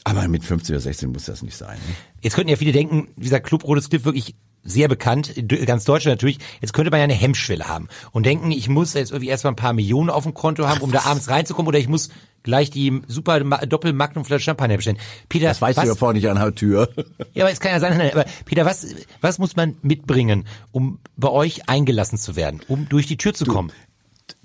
[0.08, 1.76] Aber mit 15 oder 16 muss das nicht sein.
[1.76, 1.94] Ne?
[2.22, 5.32] Jetzt könnten ja viele denken, dieser Club Rotes Cliff wirklich sehr bekannt,
[5.66, 6.38] ganz Deutschland natürlich.
[6.60, 9.56] Jetzt könnte man ja eine Hemmschwelle haben und denken, ich muss jetzt irgendwie erstmal ein
[9.56, 12.10] paar Millionen auf dem Konto haben, um da abends reinzukommen oder ich muss
[12.42, 14.98] gleich die super Ma- Doppel-Magnum-Flasche Champagner bestellen.
[15.28, 16.88] Peter, Das weißt was, du ja vorher nicht an der Tür.
[17.34, 18.86] Ja, aber es kann ja sein, aber Peter, was,
[19.20, 23.44] was muss man mitbringen, um bei euch eingelassen zu werden, um durch die Tür zu
[23.46, 23.70] kommen?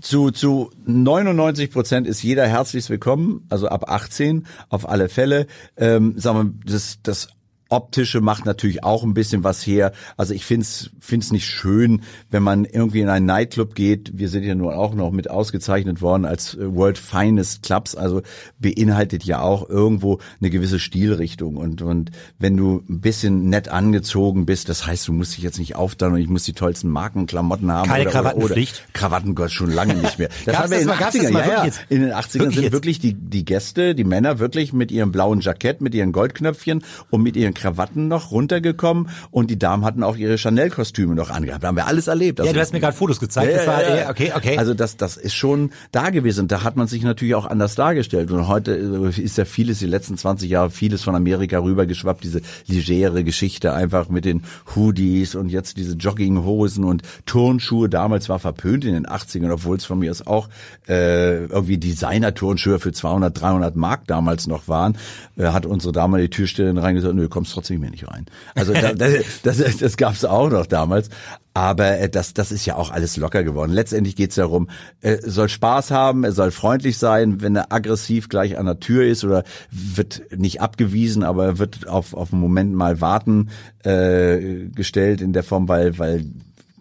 [0.01, 5.47] Zu, zu 99 Prozent ist jeder herzlich willkommen, also ab 18 auf alle Fälle.
[5.77, 7.27] Ähm, sagen wir, das, das
[7.73, 9.91] Optische macht natürlich auch ein bisschen was her.
[10.15, 14.11] Also ich find's find's nicht schön, wenn man irgendwie in einen Nightclub geht.
[14.17, 17.95] Wir sind ja nur auch noch mit ausgezeichnet worden als äh, World Finest Clubs.
[17.95, 18.21] Also
[18.59, 21.57] beinhaltet ja auch irgendwo eine gewisse Stilrichtung.
[21.57, 25.57] Und, und wenn du ein bisschen nett angezogen bist, das heißt, du musst dich jetzt
[25.59, 27.89] nicht auftauen und ich muss die tollsten Markenklamotten haben.
[27.89, 28.75] Keine oder, Krawattenpflicht?
[28.75, 30.29] Oder, Krawatten Gott schon lange nicht mehr.
[30.45, 31.73] Das haben wir in mal- den gab's das 80ern, mal ja, ja.
[31.89, 32.71] In den 80ern Wirklich sind jetzt?
[32.73, 37.23] wirklich die, die Gäste, die Männer wirklich mit ihrem blauen Jackett, mit ihren Goldknöpfchen und
[37.23, 41.63] mit ihren Krawatten noch runtergekommen und die Damen hatten auch ihre Chanel-Kostüme noch angehabt.
[41.63, 42.39] Da haben wir alles erlebt.
[42.39, 43.49] Ja, Also- du hast mir gerade Fotos gezeigt.
[43.51, 44.09] ja, das war, ja, ja, ja.
[44.09, 44.57] okay, okay.
[44.57, 46.47] Also das, das ist schon da gewesen.
[46.49, 48.31] Da hat man sich natürlich auch anders dargestellt.
[48.31, 52.23] Und heute äh, ist ja vieles, die letzten 20 Jahre, vieles von Amerika rübergeschwappt.
[52.23, 54.43] Diese legere Geschichte einfach mit den
[54.75, 57.87] Hoodies und jetzt diese Jogginghosen und Turnschuhe.
[57.87, 60.49] Damals war verpönt in den 80ern, obwohl es von mir aus auch
[60.89, 64.97] äh, irgendwie Designer-Turnschuhe für 200, 300 Mark damals noch waren.
[65.37, 68.25] Äh, hat unsere damalige Türsteherin reingesagt, nö, kommst trotzdem mir nicht rein.
[68.55, 71.09] Also da, das, das, das gab es auch noch damals.
[71.53, 73.71] Aber äh, das, das ist ja auch alles locker geworden.
[73.71, 74.69] Letztendlich geht's darum,
[75.01, 79.05] er soll Spaß haben, er soll freundlich sein, wenn er aggressiv gleich an der Tür
[79.05, 83.49] ist oder wird nicht abgewiesen, aber er wird auf, auf einen Moment mal warten
[83.83, 86.25] äh, gestellt in der Form, weil, weil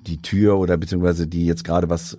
[0.07, 2.19] die Tür oder beziehungsweise die jetzt gerade was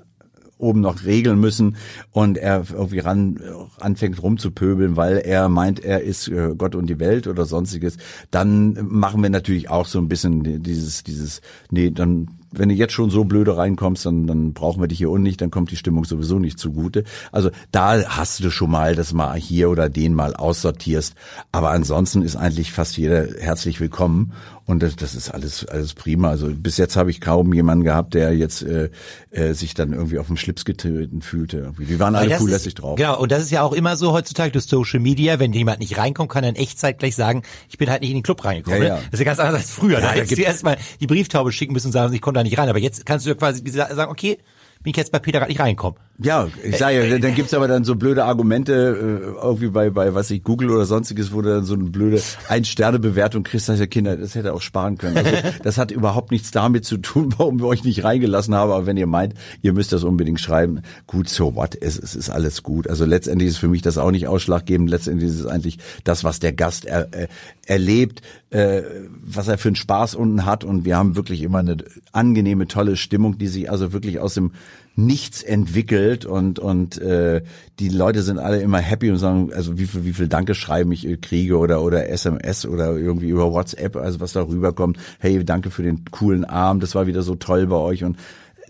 [0.64, 1.76] oben noch regeln müssen
[2.12, 3.40] und er irgendwie ran
[3.80, 7.98] anfängt rumzupöbeln, weil er meint, er ist äh, Gott und die Welt oder sonstiges,
[8.32, 12.94] dann machen wir natürlich auch so ein bisschen dieses dieses nee, dann wenn du jetzt
[12.94, 15.76] schon so blöde reinkommst, dann, dann brauchen wir dich hier unten nicht, dann kommt die
[15.76, 17.04] Stimmung sowieso nicht zugute.
[17.32, 21.16] Also da hast du schon mal, dass mal hier oder den mal aussortierst.
[21.52, 24.34] Aber ansonsten ist eigentlich fast jeder herzlich willkommen.
[24.66, 26.30] Und das, das ist alles, alles prima.
[26.30, 28.90] Also bis jetzt habe ich kaum jemanden gehabt, der jetzt äh,
[29.32, 31.74] äh, sich dann irgendwie auf den Schlips getreten fühlte.
[31.78, 32.96] Die waren alle cool lässig drauf.
[32.96, 35.98] Genau, und das ist ja auch immer so heutzutage durch Social Media, wenn jemand nicht
[35.98, 38.84] reinkommt, kann er in Echtzeit gleich sagen, ich bin halt nicht in den Club reingekommen.
[38.84, 38.96] Ja, ja.
[38.96, 40.00] Das ist ja ganz anders als früher.
[40.00, 42.70] Ja, da hättest du erstmal die Brieftaube schicken müssen und sagen, ich konnte nicht rein.
[42.70, 44.38] Aber jetzt kannst du ja quasi sagen, okay,
[44.84, 45.98] bin ich jetzt bei Peter gerade nicht reinkommen.
[46.20, 50.14] Ja, ich sage ja, dann gibt's aber dann so blöde Argumente, äh, irgendwie bei, bei
[50.14, 53.88] was ich Google oder sonstiges, wo du dann so eine blöde Ein-Sterne-Bewertung kriegst, das ja
[53.88, 55.18] Kinder, das hätte auch sparen können.
[55.18, 55.32] Also,
[55.64, 58.98] das hat überhaupt nichts damit zu tun, warum wir euch nicht reingelassen haben, aber wenn
[58.98, 62.88] ihr meint, ihr müsst das unbedingt schreiben, gut, so what, es, es ist alles gut.
[62.88, 66.40] Also letztendlich ist für mich das auch nicht ausschlaggebend, letztendlich ist es eigentlich das, was
[66.40, 67.28] der Gast er, er,
[67.66, 68.84] erlebt, äh,
[69.24, 71.78] was er für einen Spaß unten hat und wir haben wirklich immer eine
[72.12, 74.52] angenehme, tolle Stimmung, die sich also wirklich aus dem
[74.96, 77.42] nichts entwickelt und und äh,
[77.80, 81.08] die Leute sind alle immer happy und sagen, also wie viel wie viel Dankeschreiben ich
[81.08, 84.98] äh, kriege oder oder SMS oder irgendwie über WhatsApp, also was da rüberkommt.
[85.20, 88.18] Hey, danke für den coolen Abend, das war wieder so toll bei euch und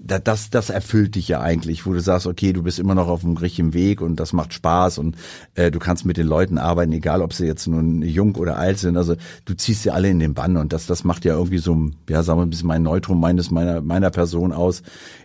[0.01, 3.21] das, das erfüllt dich ja eigentlich, wo du sagst, okay, du bist immer noch auf
[3.21, 5.15] dem richtigen Weg und das macht Spaß und
[5.55, 8.79] äh, du kannst mit den Leuten arbeiten, egal ob sie jetzt nun jung oder alt
[8.79, 8.97] sind.
[8.97, 11.89] Also du ziehst sie alle in den Bann und das, das macht ja irgendwie so,
[12.09, 14.83] ja, sagen wir ein bisschen mein Neutrum meines meiner meiner Person aus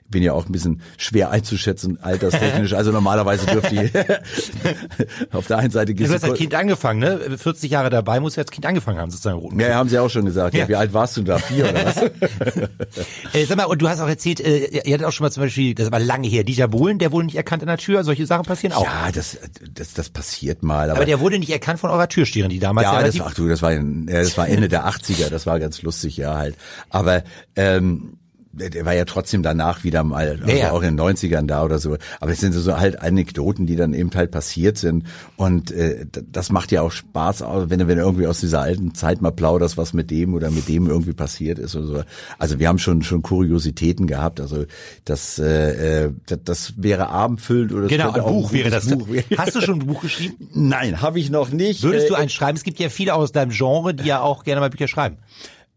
[0.09, 2.73] bin ja auch ein bisschen schwer einzuschätzen, alterstechnisch.
[2.73, 3.92] Also normalerweise dürfte ich
[5.33, 7.37] auf der einen Seite Du hast als Kind angefangen, ne?
[7.37, 9.38] 40 Jahre dabei muss ja als Kind angefangen haben, sozusagen.
[9.38, 10.55] Roten ja, haben sie auch schon gesagt.
[10.55, 10.61] Ja.
[10.61, 10.68] ja.
[10.68, 11.38] wie alt warst du da?
[11.38, 12.03] Vier oder was?
[13.35, 15.42] äh, sag mal, und du hast auch erzählt, äh, ihr hattet auch schon mal zum
[15.42, 18.03] Beispiel, das war lange her, Dieter Bohlen, der wurde nicht erkannt an der Tür.
[18.05, 18.85] Solche Sachen passieren auch.
[18.85, 19.38] Ja, das,
[19.75, 20.90] das, das passiert mal.
[20.90, 23.49] Aber, aber der wurde nicht erkannt von eurer Türsteherin, die damals ja, das, ach du,
[23.49, 26.57] das war, das war Ende der 80er, das war ganz lustig, ja halt.
[26.90, 27.25] Aber
[27.57, 28.18] ähm,
[28.59, 31.79] der war ja trotzdem danach wieder mal, also ja, auch in den 90ern da oder
[31.79, 31.97] so.
[32.21, 35.05] Aber es sind so halt Anekdoten, die dann eben halt passiert sind.
[35.37, 38.94] Und äh, das macht ja auch Spaß, wenn du, wenn du irgendwie aus dieser alten
[38.94, 42.03] Zeit mal plauderst, was mit dem oder mit dem irgendwie passiert ist oder so.
[42.38, 44.40] Also wir haben schon schon Kuriositäten gehabt.
[44.40, 44.64] Also
[45.05, 48.88] das, äh, äh das, das wäre abendfüllend oder genau, ein Buch wäre das.
[48.88, 49.09] Buch.
[49.37, 50.49] Hast du schon ein Buch geschrieben?
[50.55, 51.83] Nein, habe ich noch nicht.
[51.83, 52.57] Würdest du äh, eins schreiben?
[52.57, 55.18] Es gibt ja viele aus deinem Genre, die ja auch gerne mal Bücher schreiben.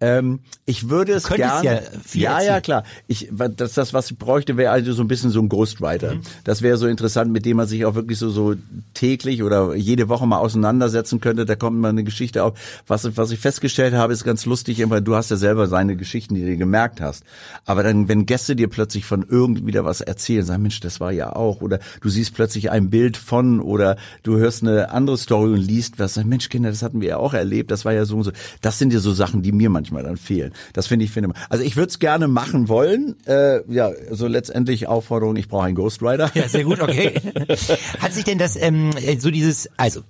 [0.02, 1.84] Ähm, ich würde es gerne.
[2.14, 2.84] Ja, ja, ja, klar.
[3.08, 6.16] Ich, das, das, was ich bräuchte, wäre also so ein bisschen so ein Ghostwriter.
[6.16, 6.22] Mhm.
[6.44, 8.56] Das wäre so interessant, mit dem man sich auch wirklich so, so
[8.96, 11.46] täglich oder jede Woche mal auseinandersetzen könnte.
[11.46, 12.58] Da kommt mal eine Geschichte auf.
[12.88, 16.34] Was, was ich festgestellt habe, ist ganz lustig, weil du hast ja selber seine Geschichten,
[16.34, 17.24] die du gemerkt hast.
[17.66, 21.12] Aber dann, wenn Gäste dir plötzlich von irgendwie wieder was erzählen, sagen, Mensch, das war
[21.12, 21.62] ja auch.
[21.62, 26.00] Oder du siehst plötzlich ein Bild von oder du hörst eine andere Story und liest
[26.00, 26.16] was.
[26.24, 27.70] Mensch, Kinder, das hatten wir ja auch erlebt.
[27.70, 28.32] Das war ja so und so.
[28.62, 30.54] Das sind ja so Sachen, die mir manchmal manchmal dann fehlen.
[30.74, 33.16] Das finde ich, finde Also ich würde es gerne machen wollen.
[33.26, 36.32] Äh, ja, so letztendlich Aufforderung, ich brauche einen Ghostwriter.
[36.34, 37.14] Ja, sehr gut, okay.
[38.00, 40.02] Hat sich denn das, ähm, so dieses, also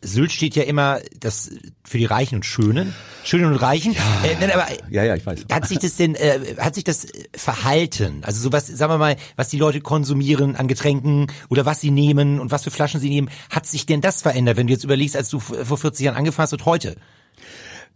[0.00, 1.50] Sylt steht ja immer das
[1.82, 3.94] für die Reichen und Schönen, Schönen und Reichen.
[3.94, 5.40] Ja, äh, nein, aber ja, ja, ich weiß.
[5.50, 9.16] Hat sich das denn, äh, hat sich das Verhalten, also so was, sagen wir mal,
[9.34, 13.08] was die Leute konsumieren an Getränken oder was sie nehmen und was für Flaschen sie
[13.08, 16.16] nehmen, hat sich denn das verändert, wenn du jetzt überlegst, als du vor 40 Jahren
[16.16, 16.96] angefangen hast und heute?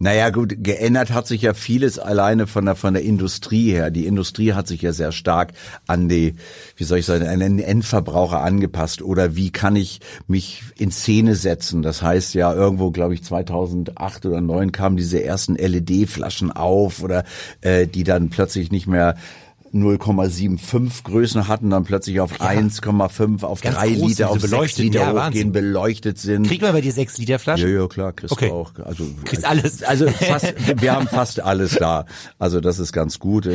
[0.02, 3.92] Naja, gut, geändert hat sich ja vieles alleine von der, von der Industrie her.
[3.92, 5.52] Die Industrie hat sich ja sehr stark
[5.86, 6.34] an die,
[6.74, 9.00] wie soll ich sagen, an den Endverbraucher angepasst.
[9.00, 11.82] Oder wie kann ich mich in Szene setzen?
[11.82, 17.22] Das heißt ja, irgendwo, glaube ich, 2008 oder 2009 kamen diese ersten LED-Flaschen auf oder
[17.60, 19.14] äh, die dann plötzlich nicht mehr
[19.74, 22.46] 0,75 Größen hatten, dann plötzlich auf ja.
[22.46, 25.52] 1,5, auf Ganz 3 Liter, auf 6 Liter ja, hochgehen, Wahnsinn.
[25.52, 26.46] beleuchtet sind.
[26.46, 27.68] Kriegt man bei dir 6 Liter Flaschen?
[27.68, 28.48] Ja, ja, klar, kriegst okay.
[28.48, 28.72] du auch.
[28.84, 29.82] Also, kriegst alles.
[29.92, 32.06] Also fast, wir haben fast alles da.
[32.38, 33.48] Also das ist ganz gut.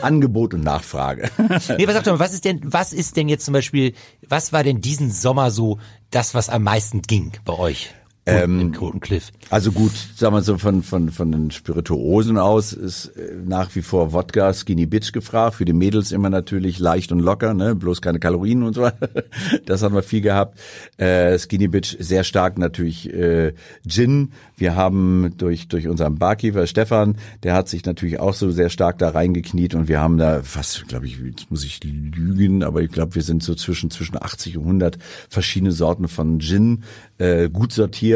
[0.00, 1.28] Angebot und Nachfrage.
[1.78, 3.94] Nee, was sagt mal, was ist denn, was ist denn jetzt zum Beispiel,
[4.28, 5.78] was war denn diesen Sommer so
[6.10, 7.94] das, was am meisten ging bei euch?
[8.24, 9.32] Ähm, im Cliff.
[9.50, 13.82] Also gut, sagen wir so von von von den Spirituosen aus ist äh, nach wie
[13.82, 15.56] vor Wodka Skinny Bitch gefragt.
[15.56, 18.88] Für die Mädels immer natürlich leicht und locker, ne, bloß keine Kalorien und so.
[19.66, 20.60] das haben wir viel gehabt.
[20.98, 23.54] Äh, Skinny Bitch sehr stark natürlich äh,
[23.88, 24.30] Gin.
[24.56, 28.98] Wir haben durch durch unseren Barkeeper Stefan, der hat sich natürlich auch so sehr stark
[28.98, 32.92] da reingekniet und wir haben da was, glaube ich, jetzt muss ich lügen, aber ich
[32.92, 36.84] glaube, wir sind so zwischen zwischen 80 und 100 verschiedene Sorten von Gin
[37.18, 38.11] äh, gut sortiert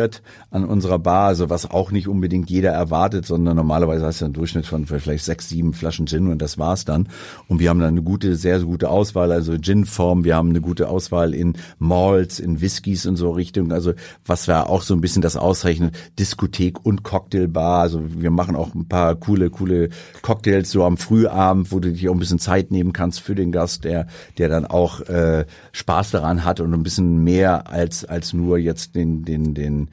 [0.51, 4.35] an unserer Bar, also was auch nicht unbedingt jeder erwartet, sondern normalerweise hast du einen
[4.35, 7.09] Durchschnitt von vielleicht sechs, sieben Flaschen Gin und das war's dann.
[7.49, 10.61] Und wir haben dann eine gute, sehr, sehr gute Auswahl, also Gin-Form, wir haben eine
[10.61, 13.93] gute Auswahl in Malts, in Whiskys und so Richtung, also
[14.25, 18.75] was wir auch so ein bisschen das auszeichnet, Diskothek und Cocktailbar, also wir machen auch
[18.75, 19.89] ein paar coole, coole
[20.23, 23.53] Cocktails so am Frühabend, wo du dich auch ein bisschen Zeit nehmen kannst für den
[23.53, 24.07] Gast, der,
[24.39, 28.95] der dann auch äh, Spaß daran hat und ein bisschen mehr als, als nur jetzt
[28.95, 29.86] den, den, den,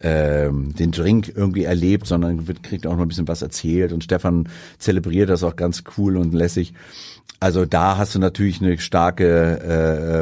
[0.00, 3.92] ähm, den Drink irgendwie erlebt, sondern wird, kriegt auch noch ein bisschen was erzählt.
[3.92, 6.72] Und Stefan zelebriert das auch ganz cool und lässig.
[7.38, 9.60] Also da hast du natürlich eine starke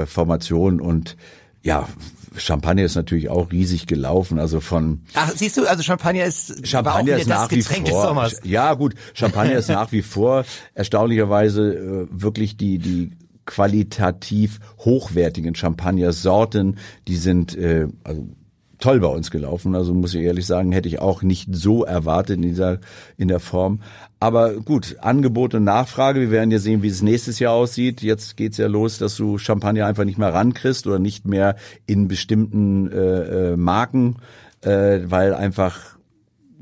[0.03, 1.17] äh, Formation und
[1.63, 1.89] ja,
[2.37, 7.17] Champagner ist natürlich auch riesig gelaufen, also von Ach, siehst du, also Champagner ist Champagner
[7.17, 8.31] ist nach wie vor.
[8.45, 13.13] Ja, gut, Champagner ist nach wie vor erstaunlicherweise äh, wirklich die die
[13.45, 16.77] qualitativ hochwertigen Champagner-Sorten,
[17.09, 18.29] die sind äh, also
[18.79, 19.75] toll bei uns gelaufen.
[19.75, 22.79] Also muss ich ehrlich sagen, hätte ich auch nicht so erwartet in dieser
[23.17, 23.81] in der Form.
[24.21, 26.21] Aber gut, Angebot und Nachfrage.
[26.21, 28.03] Wir werden ja sehen, wie es nächstes Jahr aussieht.
[28.03, 32.09] Jetzt geht's ja los, dass du Champagner einfach nicht mehr rankriegst oder nicht mehr in
[32.09, 34.17] bestimmten äh, äh, Marken,
[34.63, 35.99] äh, weil einfach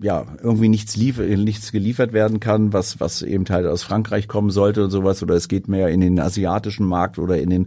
[0.00, 4.50] ja, irgendwie nichts, liefer, nichts geliefert werden kann, was, was eben halt aus Frankreich kommen
[4.50, 7.66] sollte und sowas, oder es geht mehr in den asiatischen Markt oder in den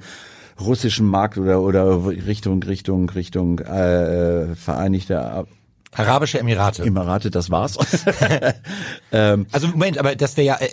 [0.59, 5.45] russischen Markt oder, oder Richtung, Richtung, Richtung, äh, Vereinigte
[5.91, 6.83] Arabische Emirate.
[6.83, 7.77] Emirate, das war's.
[9.11, 10.69] ähm, also Moment, aber das wäre ja, äh,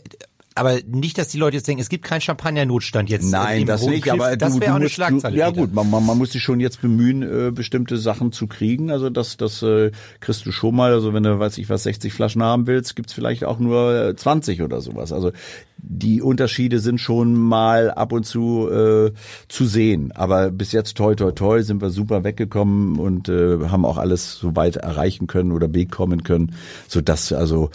[0.57, 3.31] aber nicht, dass die Leute jetzt denken, es gibt keinen Champagner-Notstand jetzt.
[3.31, 5.37] Nein, das nicht, aber das wäre auch eine Schlagzeile.
[5.37, 5.61] Ja wieder.
[5.61, 8.91] gut, man, man, man muss sich schon jetzt bemühen, äh, bestimmte Sachen zu kriegen.
[8.91, 9.91] Also das, das äh,
[10.21, 10.93] kriegst du schon mal.
[10.93, 14.63] Also wenn du, weiß ich was, 60 Flaschen haben willst, gibt's vielleicht auch nur 20
[14.63, 15.13] oder sowas.
[15.13, 15.33] Also
[15.77, 19.13] die Unterschiede sind schon mal ab und zu äh,
[19.49, 20.11] zu sehen.
[20.13, 24.37] Aber bis jetzt toi toi toi sind wir super weggekommen und äh, haben auch alles
[24.37, 26.55] so weit erreichen können oder bekommen können,
[26.89, 27.71] so dass also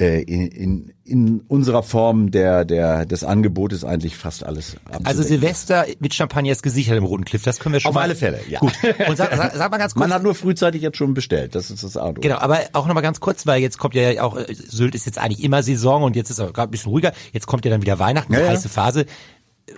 [0.00, 5.84] äh, in, in, in unserer Form der, der, des Angebotes eigentlich fast alles Also Silvester
[5.98, 8.02] mit Champagner ist gesichert im Roten Cliff, das können wir schon Auf mal.
[8.02, 8.60] alle Fälle, ja.
[8.60, 8.72] Gut.
[9.08, 10.00] Und sag, sag, sag mal ganz kurz.
[10.08, 12.20] Man hat nur frühzeitig jetzt schon bestellt, das ist das Auto.
[12.20, 15.18] Genau, aber auch nochmal ganz kurz, weil jetzt kommt ja auch, äh, Sylt ist jetzt
[15.18, 17.82] eigentlich immer Saison und jetzt ist es gerade ein bisschen ruhiger, jetzt kommt ja dann
[17.82, 19.04] wieder Weihnachten, eine ja, heiße Phase.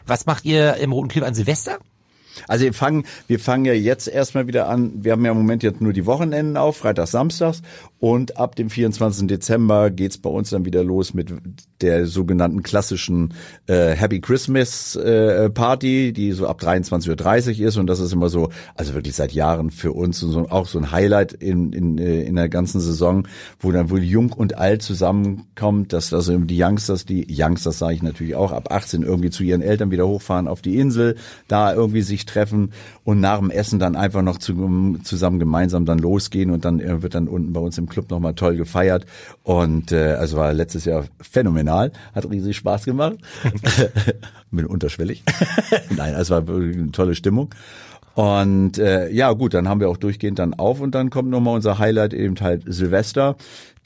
[0.07, 1.79] Was macht ihr im Roten Cliff an Silvester?
[2.49, 4.93] Also wir fangen, wir fangen ja jetzt erstmal wieder an.
[5.05, 7.63] Wir haben ja im Moment jetzt nur die Wochenenden auf, Freitags, Samstags.
[7.99, 9.29] Und ab dem 24.
[9.29, 11.33] Dezember geht's bei uns dann wieder los mit
[11.83, 13.35] der sogenannten klassischen
[13.69, 17.77] äh, Happy Christmas äh, Party, die so ab 23.30 Uhr ist.
[17.77, 20.91] Und das ist immer so, also wirklich seit Jahren für uns so, auch so ein
[20.91, 23.29] Highlight in, in, äh, in der ganzen Saison,
[23.61, 28.03] wo dann wohl jung und alt zusammenkommt, dass also die Youngsters, die Youngsters sage ich
[28.03, 31.17] natürlich auch, ab 18 irgendwie zu ihren Eltern wieder hochfahren auf die Insel,
[31.47, 32.73] da irgendwie sich treffen
[33.05, 37.03] und nach dem Essen dann einfach noch zu, zusammen gemeinsam dann losgehen und dann äh,
[37.03, 39.07] wird dann unten bei uns im Club nochmal toll gefeiert.
[39.43, 43.17] Und äh, also war letztes Jahr phänomenal, hat riesig Spaß gemacht.
[44.51, 45.23] Bin unterschwellig.
[45.97, 47.55] Nein, es war eine tolle Stimmung.
[48.15, 51.55] Und äh, ja gut, dann haben wir auch durchgehend dann auf und dann kommt nochmal
[51.55, 53.37] unser Highlight eben halt Silvester.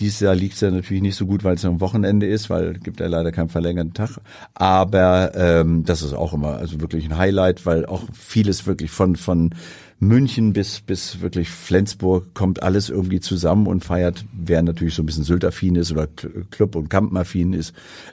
[0.01, 2.75] Dieses Jahr liegt es ja natürlich nicht so gut, weil es am Wochenende ist, weil
[2.75, 4.19] gibt ja leider keinen verlängerten Tag.
[4.55, 9.17] Aber ähm, das ist auch immer also wirklich ein Highlight, weil auch vieles wirklich von
[9.17, 9.55] von
[9.99, 15.07] München bis, bis wirklich Flensburg kommt alles irgendwie zusammen und feiert, wer natürlich so ein
[15.07, 16.07] bisschen Sylt-affin ist oder
[16.51, 17.73] Club- und Kampen-affin ist,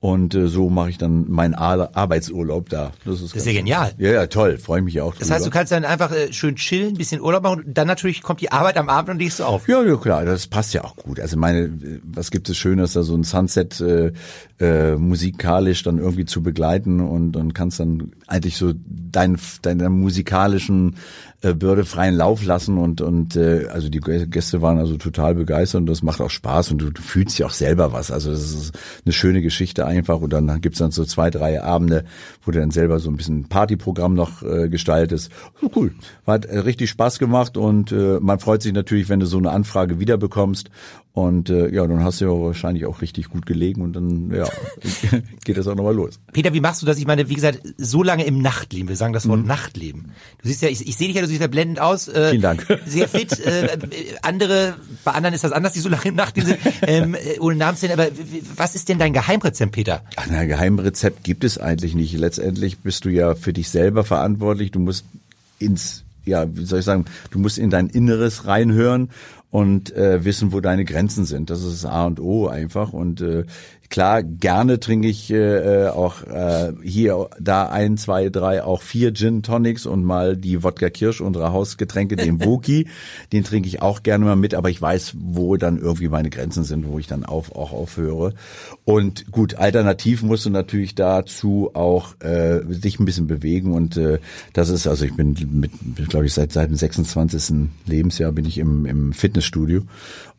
[0.00, 2.92] Und äh, so mache ich dann meinen Ar Arbeitsurlaub da.
[3.04, 3.92] Das ist, Das ist ja genial.
[3.98, 4.56] Ja, ja, toll.
[4.56, 7.20] Freue ich mich auch Das heißt, du kannst dann einfach äh, schön chillen, ein bisschen
[7.20, 9.68] Urlaub machen und dann natürlich kommt die Arbeit am Abend und legst du auf.
[9.68, 11.20] Ja, ja, klar, das passt ja auch gut.
[11.20, 11.70] Also meine,
[12.02, 14.12] was gibt es Schönes, da so ein Sunset äh,
[14.58, 20.96] äh, musikalisch dann irgendwie zu begleiten und und kannst dann eigentlich so dein, deiner musikalischen
[21.42, 25.80] äh, Bürde freien Lauf lassen und und äh, also die Gäste waren also total begeistert
[25.80, 28.10] und das macht auch Spaß und du, du fühlst ja auch selber was.
[28.10, 32.04] Also das ist eine schöne Geschichte einfach und dann gibt's dann so zwei, drei Abende,
[32.44, 35.30] wo du dann selber so ein bisschen Partyprogramm noch äh, gestaltest.
[35.74, 35.94] Cool.
[36.26, 39.50] Hat äh, richtig Spaß gemacht und äh, man freut sich natürlich, wenn du so eine
[39.50, 40.70] Anfrage wieder bekommst
[41.12, 44.48] und äh, ja, dann hast du ja wahrscheinlich auch richtig gut gelegen und dann ja,
[45.44, 46.20] geht das auch nochmal los.
[46.32, 46.98] Peter, wie machst du das?
[46.98, 48.88] Ich meine, wie gesagt, so lange im Nachtleben.
[48.88, 49.30] Wir sagen das Mhm.
[49.30, 50.12] Wort Nachtleben.
[50.40, 52.06] Du siehst ja, ich, ich sehe dich ja, du siehst ja blendend aus.
[52.06, 52.64] Äh, Vielen Dank.
[52.86, 53.38] Sehr fit.
[53.40, 53.76] Äh,
[54.22, 56.60] andere, bei anderen ist das anders, die so lange im Nachtleben sind.
[56.82, 58.00] Ähm, äh, ohne Namen zu nennen.
[58.00, 58.10] Aber
[58.56, 60.02] was ist denn dein Geheimrezept, Peter?
[60.14, 62.16] Ach, na, Geheimrezept gibt es eigentlich nicht.
[62.16, 64.70] Letztendlich bist du ja für dich selber verantwortlich.
[64.70, 65.04] Du musst
[65.58, 69.10] ins, ja, wie soll ich sagen, du musst in dein Inneres reinhören
[69.50, 71.50] und äh, wissen, wo deine Grenzen sind.
[71.50, 72.92] Das ist das A und O einfach.
[72.92, 73.44] Und äh,
[73.90, 79.42] klar, gerne trinke ich äh, auch äh, hier, da ein, zwei, drei, auch vier Gin
[79.42, 82.86] Tonics und mal die Wodka Kirsch, unsere Hausgetränke, den Woki.
[83.32, 86.62] den trinke ich auch gerne mal mit, aber ich weiß, wo dann irgendwie meine Grenzen
[86.62, 88.34] sind, wo ich dann auf, auch aufhöre.
[88.84, 94.20] Und gut, alternativ musst du natürlich dazu auch äh, dich ein bisschen bewegen und äh,
[94.52, 95.72] das ist, also ich bin mit,
[96.08, 97.68] glaube ich, seit seit dem 26.
[97.86, 99.82] Lebensjahr bin ich im, im Fitnessstudio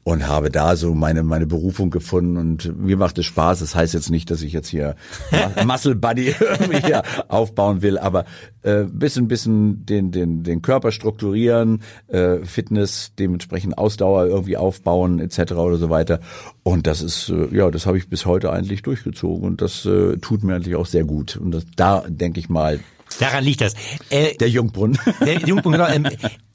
[0.04, 3.60] und habe da so meine meine Berufung gefunden und mir macht es Spaß.
[3.60, 4.96] Das heißt jetzt nicht, dass ich jetzt hier
[5.32, 6.34] Mu- Muscle Buddy
[6.86, 8.26] hier aufbauen will, aber
[8.64, 15.54] äh, bisschen bisschen den den den Körper strukturieren, äh, Fitness dementsprechend Ausdauer irgendwie aufbauen etc.
[15.54, 16.20] oder so weiter.
[16.64, 20.18] Und das ist äh, ja, das habe ich bis heute eigentlich durchgezogen und das äh,
[20.18, 21.38] tut mir eigentlich auch sehr gut.
[21.38, 22.80] Und das, da denke ich mal
[23.20, 23.74] Daran liegt das.
[24.10, 24.98] Äh, der Jungbrunnen.
[25.26, 25.90] der Jugendpunkt, genau.
[25.94, 26.08] Ähm,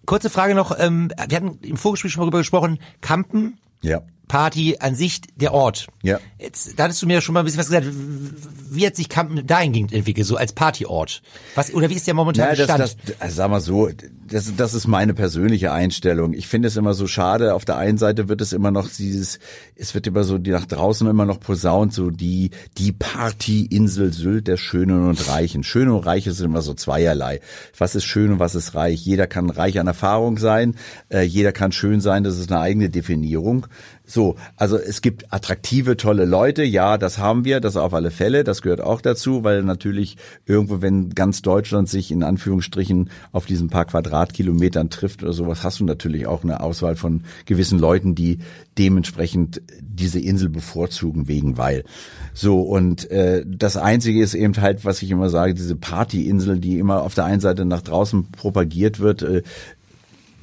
[0.06, 0.76] kurze Frage noch.
[0.78, 2.78] Ähm, wir hatten im Vorgespräch schon mal darüber gesprochen.
[3.00, 4.02] Kampen, ja.
[4.28, 5.86] Party an sich, der Ort.
[6.02, 6.18] Ja.
[6.38, 7.86] Jetzt, da hattest du mir schon mal ein bisschen was gesagt.
[8.70, 11.22] Wie hat sich Kampen dahingehend entwickelt, so als Partyort?
[11.54, 12.96] Was, oder wie ist der momentane Ja, das, Stand?
[13.06, 13.88] das, also sag mal so,
[14.28, 16.32] das, das ist meine persönliche Einstellung.
[16.32, 17.54] Ich finde es immer so schade.
[17.54, 19.38] Auf der einen Seite wird es immer noch dieses,
[19.76, 24.48] es wird immer so die nach draußen immer noch posaunt, so die die Partyinsel Sylt
[24.48, 25.62] der Schönen und Reichen.
[25.62, 27.40] Schöne und Reiche sind immer so zweierlei.
[27.78, 29.04] Was ist schön und was ist reich?
[29.04, 30.74] Jeder kann reich an Erfahrung sein,
[31.08, 32.24] äh, jeder kann schön sein.
[32.24, 33.66] Das ist eine eigene Definierung.
[34.08, 38.44] So, also es gibt attraktive, tolle Leute, ja, das haben wir, das auf alle Fälle,
[38.44, 43.68] das gehört auch dazu, weil natürlich irgendwo, wenn ganz Deutschland sich in Anführungsstrichen auf diesen
[43.68, 48.38] paar Quadratkilometern trifft oder sowas, hast du natürlich auch eine Auswahl von gewissen Leuten, die
[48.78, 51.82] dementsprechend diese Insel bevorzugen wegen weil.
[52.32, 56.78] So, und äh, das Einzige ist eben halt, was ich immer sage, diese Partyinsel, die
[56.78, 59.42] immer auf der einen Seite nach draußen propagiert wird, äh,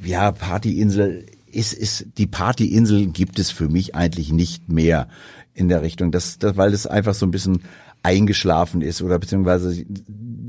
[0.04, 5.08] ja, Partyinsel ist, ist, die Partyinsel gibt es für mich eigentlich nicht mehr
[5.54, 7.62] in der Richtung, das, das, weil es einfach so ein bisschen
[8.02, 9.86] eingeschlafen ist oder beziehungsweise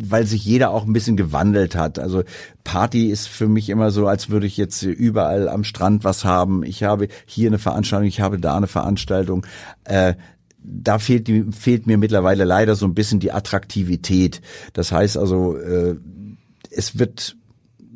[0.06, 1.98] weil sich jeder auch ein bisschen gewandelt hat.
[1.98, 2.24] Also
[2.64, 6.64] Party ist für mich immer so, als würde ich jetzt überall am Strand was haben.
[6.64, 9.46] Ich habe hier eine Veranstaltung, ich habe da eine Veranstaltung.
[9.84, 10.14] Äh,
[10.58, 14.40] da fehlt, die, fehlt mir mittlerweile leider so ein bisschen die Attraktivität.
[14.72, 15.94] Das heißt also, äh,
[16.70, 17.36] es wird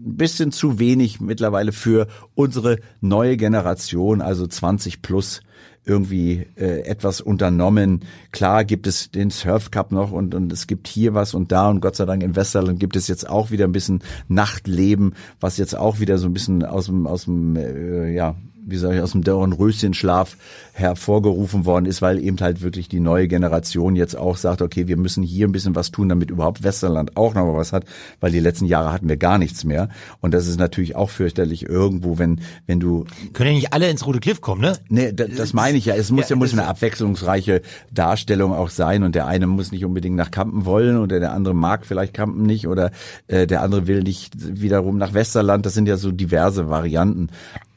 [0.04, 5.40] ein bisschen zu wenig mittlerweile für unsere neue Generation, also 20 plus,
[5.84, 8.04] irgendwie äh, etwas unternommen.
[8.30, 11.68] Klar gibt es den Surf Cup noch und, und es gibt hier was und da
[11.68, 15.56] und Gott sei Dank in Westerland gibt es jetzt auch wieder ein bisschen Nachtleben, was
[15.56, 18.36] jetzt auch wieder so ein bisschen aus dem, aus dem äh, ja,
[18.70, 20.36] wie sage ich, aus dem Dornröschenschlaf
[20.72, 24.96] hervorgerufen worden ist, weil eben halt wirklich die neue Generation jetzt auch sagt, okay, wir
[24.96, 27.84] müssen hier ein bisschen was tun, damit überhaupt Westerland auch noch mal was hat,
[28.20, 29.88] weil die letzten Jahre hatten wir gar nichts mehr.
[30.20, 33.04] Und das ist natürlich auch fürchterlich irgendwo, wenn, wenn du.
[33.32, 34.74] Können ja nicht alle ins Rote Cliff kommen, ne?
[34.88, 35.94] Nee, das, das meine ich ja.
[35.94, 37.62] Es muss ja, ja muss eine abwechslungsreiche
[37.92, 41.54] Darstellung auch sein und der eine muss nicht unbedingt nach Kampen wollen oder der andere
[41.54, 42.90] mag vielleicht Kampen nicht oder
[43.26, 45.66] äh, der andere will nicht wiederum nach Westerland.
[45.66, 47.28] Das sind ja so diverse Varianten.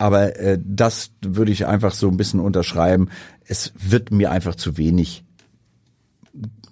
[0.01, 3.09] Aber äh, das würde ich einfach so ein bisschen unterschreiben.
[3.45, 5.23] Es wird mir einfach zu wenig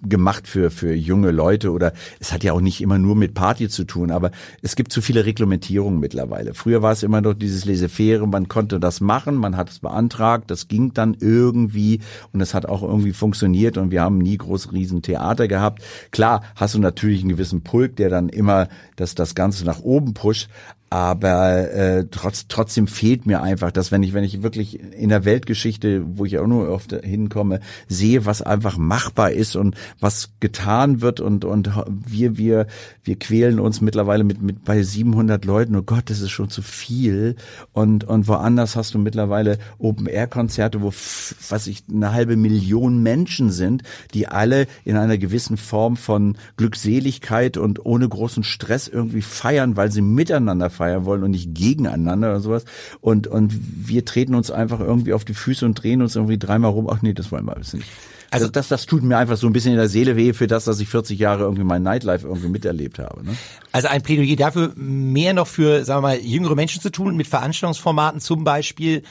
[0.02, 3.68] gemacht für, für junge Leute oder es hat ja auch nicht immer nur mit Party
[3.68, 4.30] zu tun, aber
[4.62, 6.54] es gibt zu viele Reglementierungen mittlerweile.
[6.54, 10.50] Früher war es immer noch dieses Laissez-faire, man konnte das machen, man hat es beantragt,
[10.50, 12.00] das ging dann irgendwie
[12.32, 15.82] und es hat auch irgendwie funktioniert und wir haben nie groß riesen Theater gehabt.
[16.10, 20.14] Klar, hast du natürlich einen gewissen Pulk, der dann immer das, das Ganze nach oben
[20.14, 20.48] pusht,
[20.92, 25.24] aber äh, trotz, trotzdem fehlt mir einfach, dass wenn ich wenn ich wirklich in der
[25.24, 31.00] Weltgeschichte, wo ich auch nur oft hinkomme, sehe, was einfach machbar ist und was getan
[31.00, 32.66] wird und und wir wir
[33.04, 35.76] wir quälen uns mittlerweile mit mit bei 700 Leuten.
[35.76, 37.36] Oh Gott, das ist schon zu viel
[37.72, 43.00] und und woanders hast du mittlerweile Open Air Konzerte, wo was ich eine halbe Million
[43.00, 49.22] Menschen sind, die alle in einer gewissen Form von Glückseligkeit und ohne großen Stress irgendwie
[49.22, 52.64] feiern, weil sie miteinander feiern wollen und nicht gegeneinander oder sowas.
[53.02, 53.52] Und, und
[53.86, 56.88] wir treten uns einfach irgendwie auf die Füße und drehen uns irgendwie dreimal rum.
[56.90, 57.86] Ach nee, das wollen wir alles nicht.
[58.30, 60.46] Also das, das, das tut mir einfach so ein bisschen in der Seele weh für
[60.46, 63.24] das, dass ich 40 Jahre irgendwie mein Nightlife irgendwie miterlebt habe.
[63.26, 63.36] Ne?
[63.72, 67.26] Also ein Plädoyer dafür, mehr noch für, sagen wir mal, jüngere Menschen zu tun, mit
[67.26, 69.02] Veranstaltungsformaten zum Beispiel,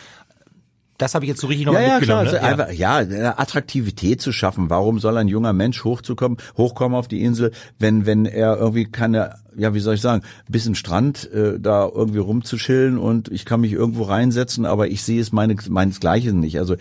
[0.99, 2.26] das habe ich jetzt so richtig nochmal ja, mitgenommen.
[2.26, 2.57] Ja, klar, ne?
[2.57, 2.95] also ja.
[2.97, 4.70] Einfach, ja, Attraktivität zu schaffen.
[4.70, 9.36] Warum soll ein junger Mensch hochzukommen, hochkommen auf die Insel, wenn wenn er irgendwie keine,
[9.60, 13.74] ja, wie soll ich sagen, bisschen Strand äh, da irgendwie rumzuschillen und ich kann mich
[13.74, 16.60] irgendwo reinsetzen, aber ich sehe es meine, meinesgleichen nicht.
[16.60, 16.76] Also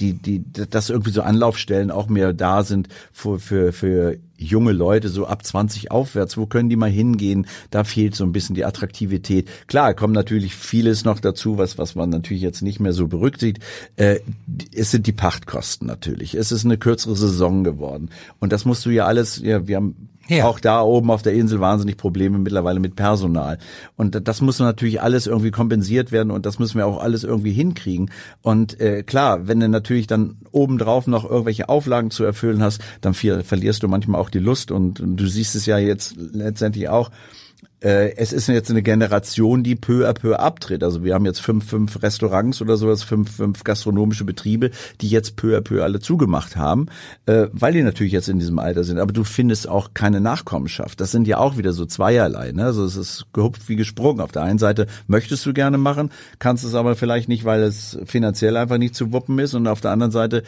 [0.00, 5.08] die, die, dass irgendwie so Anlaufstellen auch mehr da sind für, für, für junge Leute,
[5.08, 7.46] so ab 20 aufwärts, wo können die mal hingehen?
[7.70, 9.48] Da fehlt so ein bisschen die Attraktivität.
[9.68, 13.64] Klar, kommt natürlich vieles noch dazu, was, was man natürlich jetzt nicht mehr so berücksichtigt.
[13.96, 14.20] Äh,
[14.74, 16.34] es sind die Pachtkosten natürlich.
[16.34, 18.10] Es ist eine kürzere Saison geworden.
[18.40, 20.46] Und das musst du ja alles, ja, wir haben ja.
[20.46, 23.58] Auch da oben auf der Insel wahnsinnig Probleme mittlerweile mit Personal.
[23.96, 27.52] Und das muss natürlich alles irgendwie kompensiert werden und das müssen wir auch alles irgendwie
[27.52, 28.10] hinkriegen.
[28.40, 33.14] Und äh, klar, wenn du natürlich dann obendrauf noch irgendwelche Auflagen zu erfüllen hast, dann
[33.14, 37.10] verlierst du manchmal auch die Lust und, und du siehst es ja jetzt letztendlich auch
[37.84, 40.84] es ist jetzt eine Generation, die peu à peu abtritt.
[40.84, 45.34] Also wir haben jetzt fünf, fünf Restaurants oder sowas, fünf, fünf gastronomische Betriebe, die jetzt
[45.34, 46.86] peu à peu alle zugemacht haben,
[47.26, 49.00] äh, weil die natürlich jetzt in diesem Alter sind.
[49.00, 51.00] Aber du findest auch keine Nachkommenschaft.
[51.00, 52.52] Das sind ja auch wieder so zweierlei.
[52.52, 52.66] Ne?
[52.66, 54.20] Also es ist gehupft wie gesprungen.
[54.20, 57.98] Auf der einen Seite möchtest du gerne machen, kannst es aber vielleicht nicht, weil es
[58.04, 59.54] finanziell einfach nicht zu wuppen ist.
[59.54, 60.44] Und auf der anderen Seite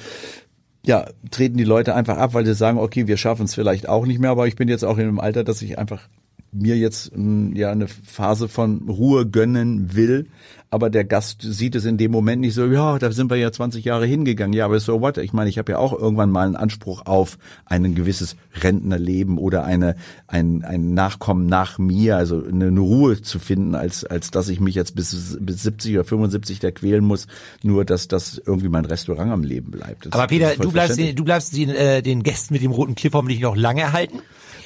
[0.87, 4.07] ja, treten die Leute einfach ab, weil sie sagen, okay, wir schaffen es vielleicht auch
[4.07, 6.09] nicht mehr, aber ich bin jetzt auch in einem Alter, dass ich einfach
[6.55, 7.13] mir jetzt
[7.55, 10.29] ja eine Phase von Ruhe gönnen will,
[10.75, 13.53] aber der Gast sieht es in dem Moment nicht so, ja, da sind wir ja
[13.53, 14.53] 20 Jahre hingegangen.
[14.55, 15.19] Ja, aber so what?
[15.19, 19.65] Ich meine, ich habe ja auch irgendwann mal einen Anspruch auf ein gewisses Rentnerleben oder
[19.65, 19.95] eine
[20.27, 24.59] ein, ein Nachkommen nach mir, also eine, eine Ruhe zu finden, als als dass ich
[24.59, 27.29] mich jetzt bis bis 70 oder 75 da quälen muss,
[27.63, 30.07] nur dass das irgendwie mein Restaurant am Leben bleibt.
[30.07, 33.13] Das aber Peter, du bleibst du bleibst den, äh, den Gästen mit dem roten Cliff
[33.13, 34.19] hoffentlich noch lange erhalten.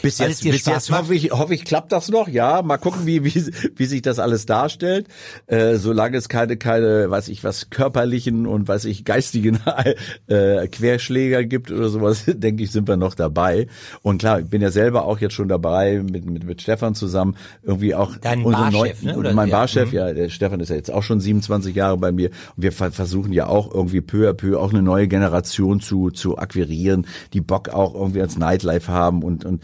[0.02, 2.28] Bis jetzt, bis jetzt hoffe ich, hoffe ich, klappt das noch.
[2.28, 5.08] Ja, mal gucken, wie, wie, wie sich das alles darstellt.
[5.46, 9.58] Äh, solange es keine, keine, weiß ich was, körperlichen und weiß ich, geistigen
[10.28, 13.66] äh, Querschläger gibt oder sowas, denke ich, sind wir noch dabei.
[14.02, 17.36] Und klar, ich bin ja selber auch jetzt schon dabei mit, mit, mit Stefan zusammen,
[17.62, 19.16] irgendwie auch Dein Barchef, ne?
[19.16, 19.58] Oder mein ja.
[19.58, 19.96] Barchef, mhm.
[19.96, 22.30] ja, der Stefan ist ja jetzt auch schon 27 Jahre bei mir.
[22.56, 26.38] Und wir versuchen ja auch irgendwie peu à peu auch eine neue Generation zu, zu
[26.38, 29.62] akquirieren, die Bock auch irgendwie als Nightlife haben und, und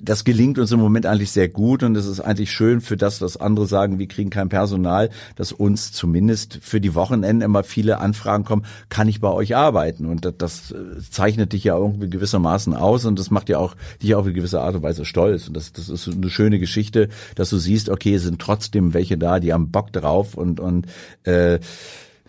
[0.00, 3.20] das gelingt uns im Moment eigentlich sehr gut und es ist eigentlich schön für das,
[3.22, 7.98] was andere sagen, wir kriegen kein Personal, dass uns zumindest für die Wochenenden immer viele
[7.98, 10.06] Anfragen kommen, kann ich bei euch arbeiten?
[10.06, 13.74] Und das, das äh, zeichnet dich ja irgendwie gewissermaßen aus und das macht ja auch
[14.02, 15.48] dich auf eine gewisse Art und Weise stolz.
[15.48, 19.16] Und das, das ist eine schöne Geschichte, dass du siehst, okay, es sind trotzdem welche
[19.16, 20.86] da, die haben Bock drauf und, und
[21.24, 21.58] äh,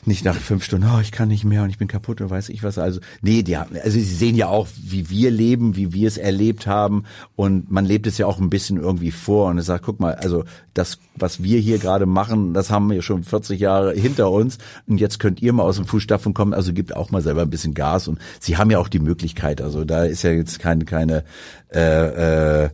[0.08, 2.50] nicht nach fünf Stunden, oh, ich kann nicht mehr und ich bin kaputt und weiß
[2.50, 2.78] ich was.
[2.78, 6.18] Also, nee, die haben, also sie sehen ja auch, wie wir leben, wie wir es
[6.18, 7.04] erlebt haben
[7.36, 10.44] und man lebt es ja auch ein bisschen irgendwie vor und sagt, guck mal, also
[10.74, 15.00] das, was wir hier gerade machen, das haben wir schon 40 Jahre hinter uns und
[15.00, 17.74] jetzt könnt ihr mal aus dem Fußstapfen kommen, also gibt auch mal selber ein bisschen
[17.74, 21.24] Gas und sie haben ja auch die Möglichkeit, also da ist ja jetzt keine, keine,
[21.74, 22.70] äh, äh,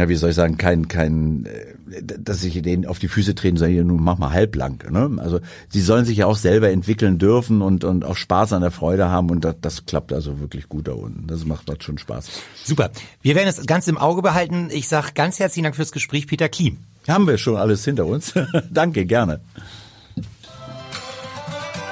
[0.00, 3.58] ja, wie soll ich sagen, kein, kein, äh, dass ich denen auf die Füße treten
[3.58, 4.82] soll, nun mach mal halblang.
[4.88, 5.20] Ne?
[5.22, 8.70] Also sie sollen sich ja auch selber entwickeln dürfen und, und auch Spaß an der
[8.70, 11.26] Freude haben und das, das klappt also wirklich gut da unten.
[11.26, 12.30] Das macht, macht schon Spaß.
[12.64, 12.90] Super.
[13.20, 14.68] Wir werden es ganz im Auge behalten.
[14.72, 16.78] Ich sage ganz herzlichen Dank fürs Gespräch, Peter Klim.
[17.06, 18.32] Haben wir schon alles hinter uns.
[18.70, 19.40] Danke, gerne.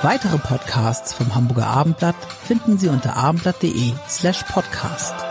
[0.00, 5.27] Weitere Podcasts vom Hamburger Abendblatt finden Sie unter abendblatt.de slash podcast.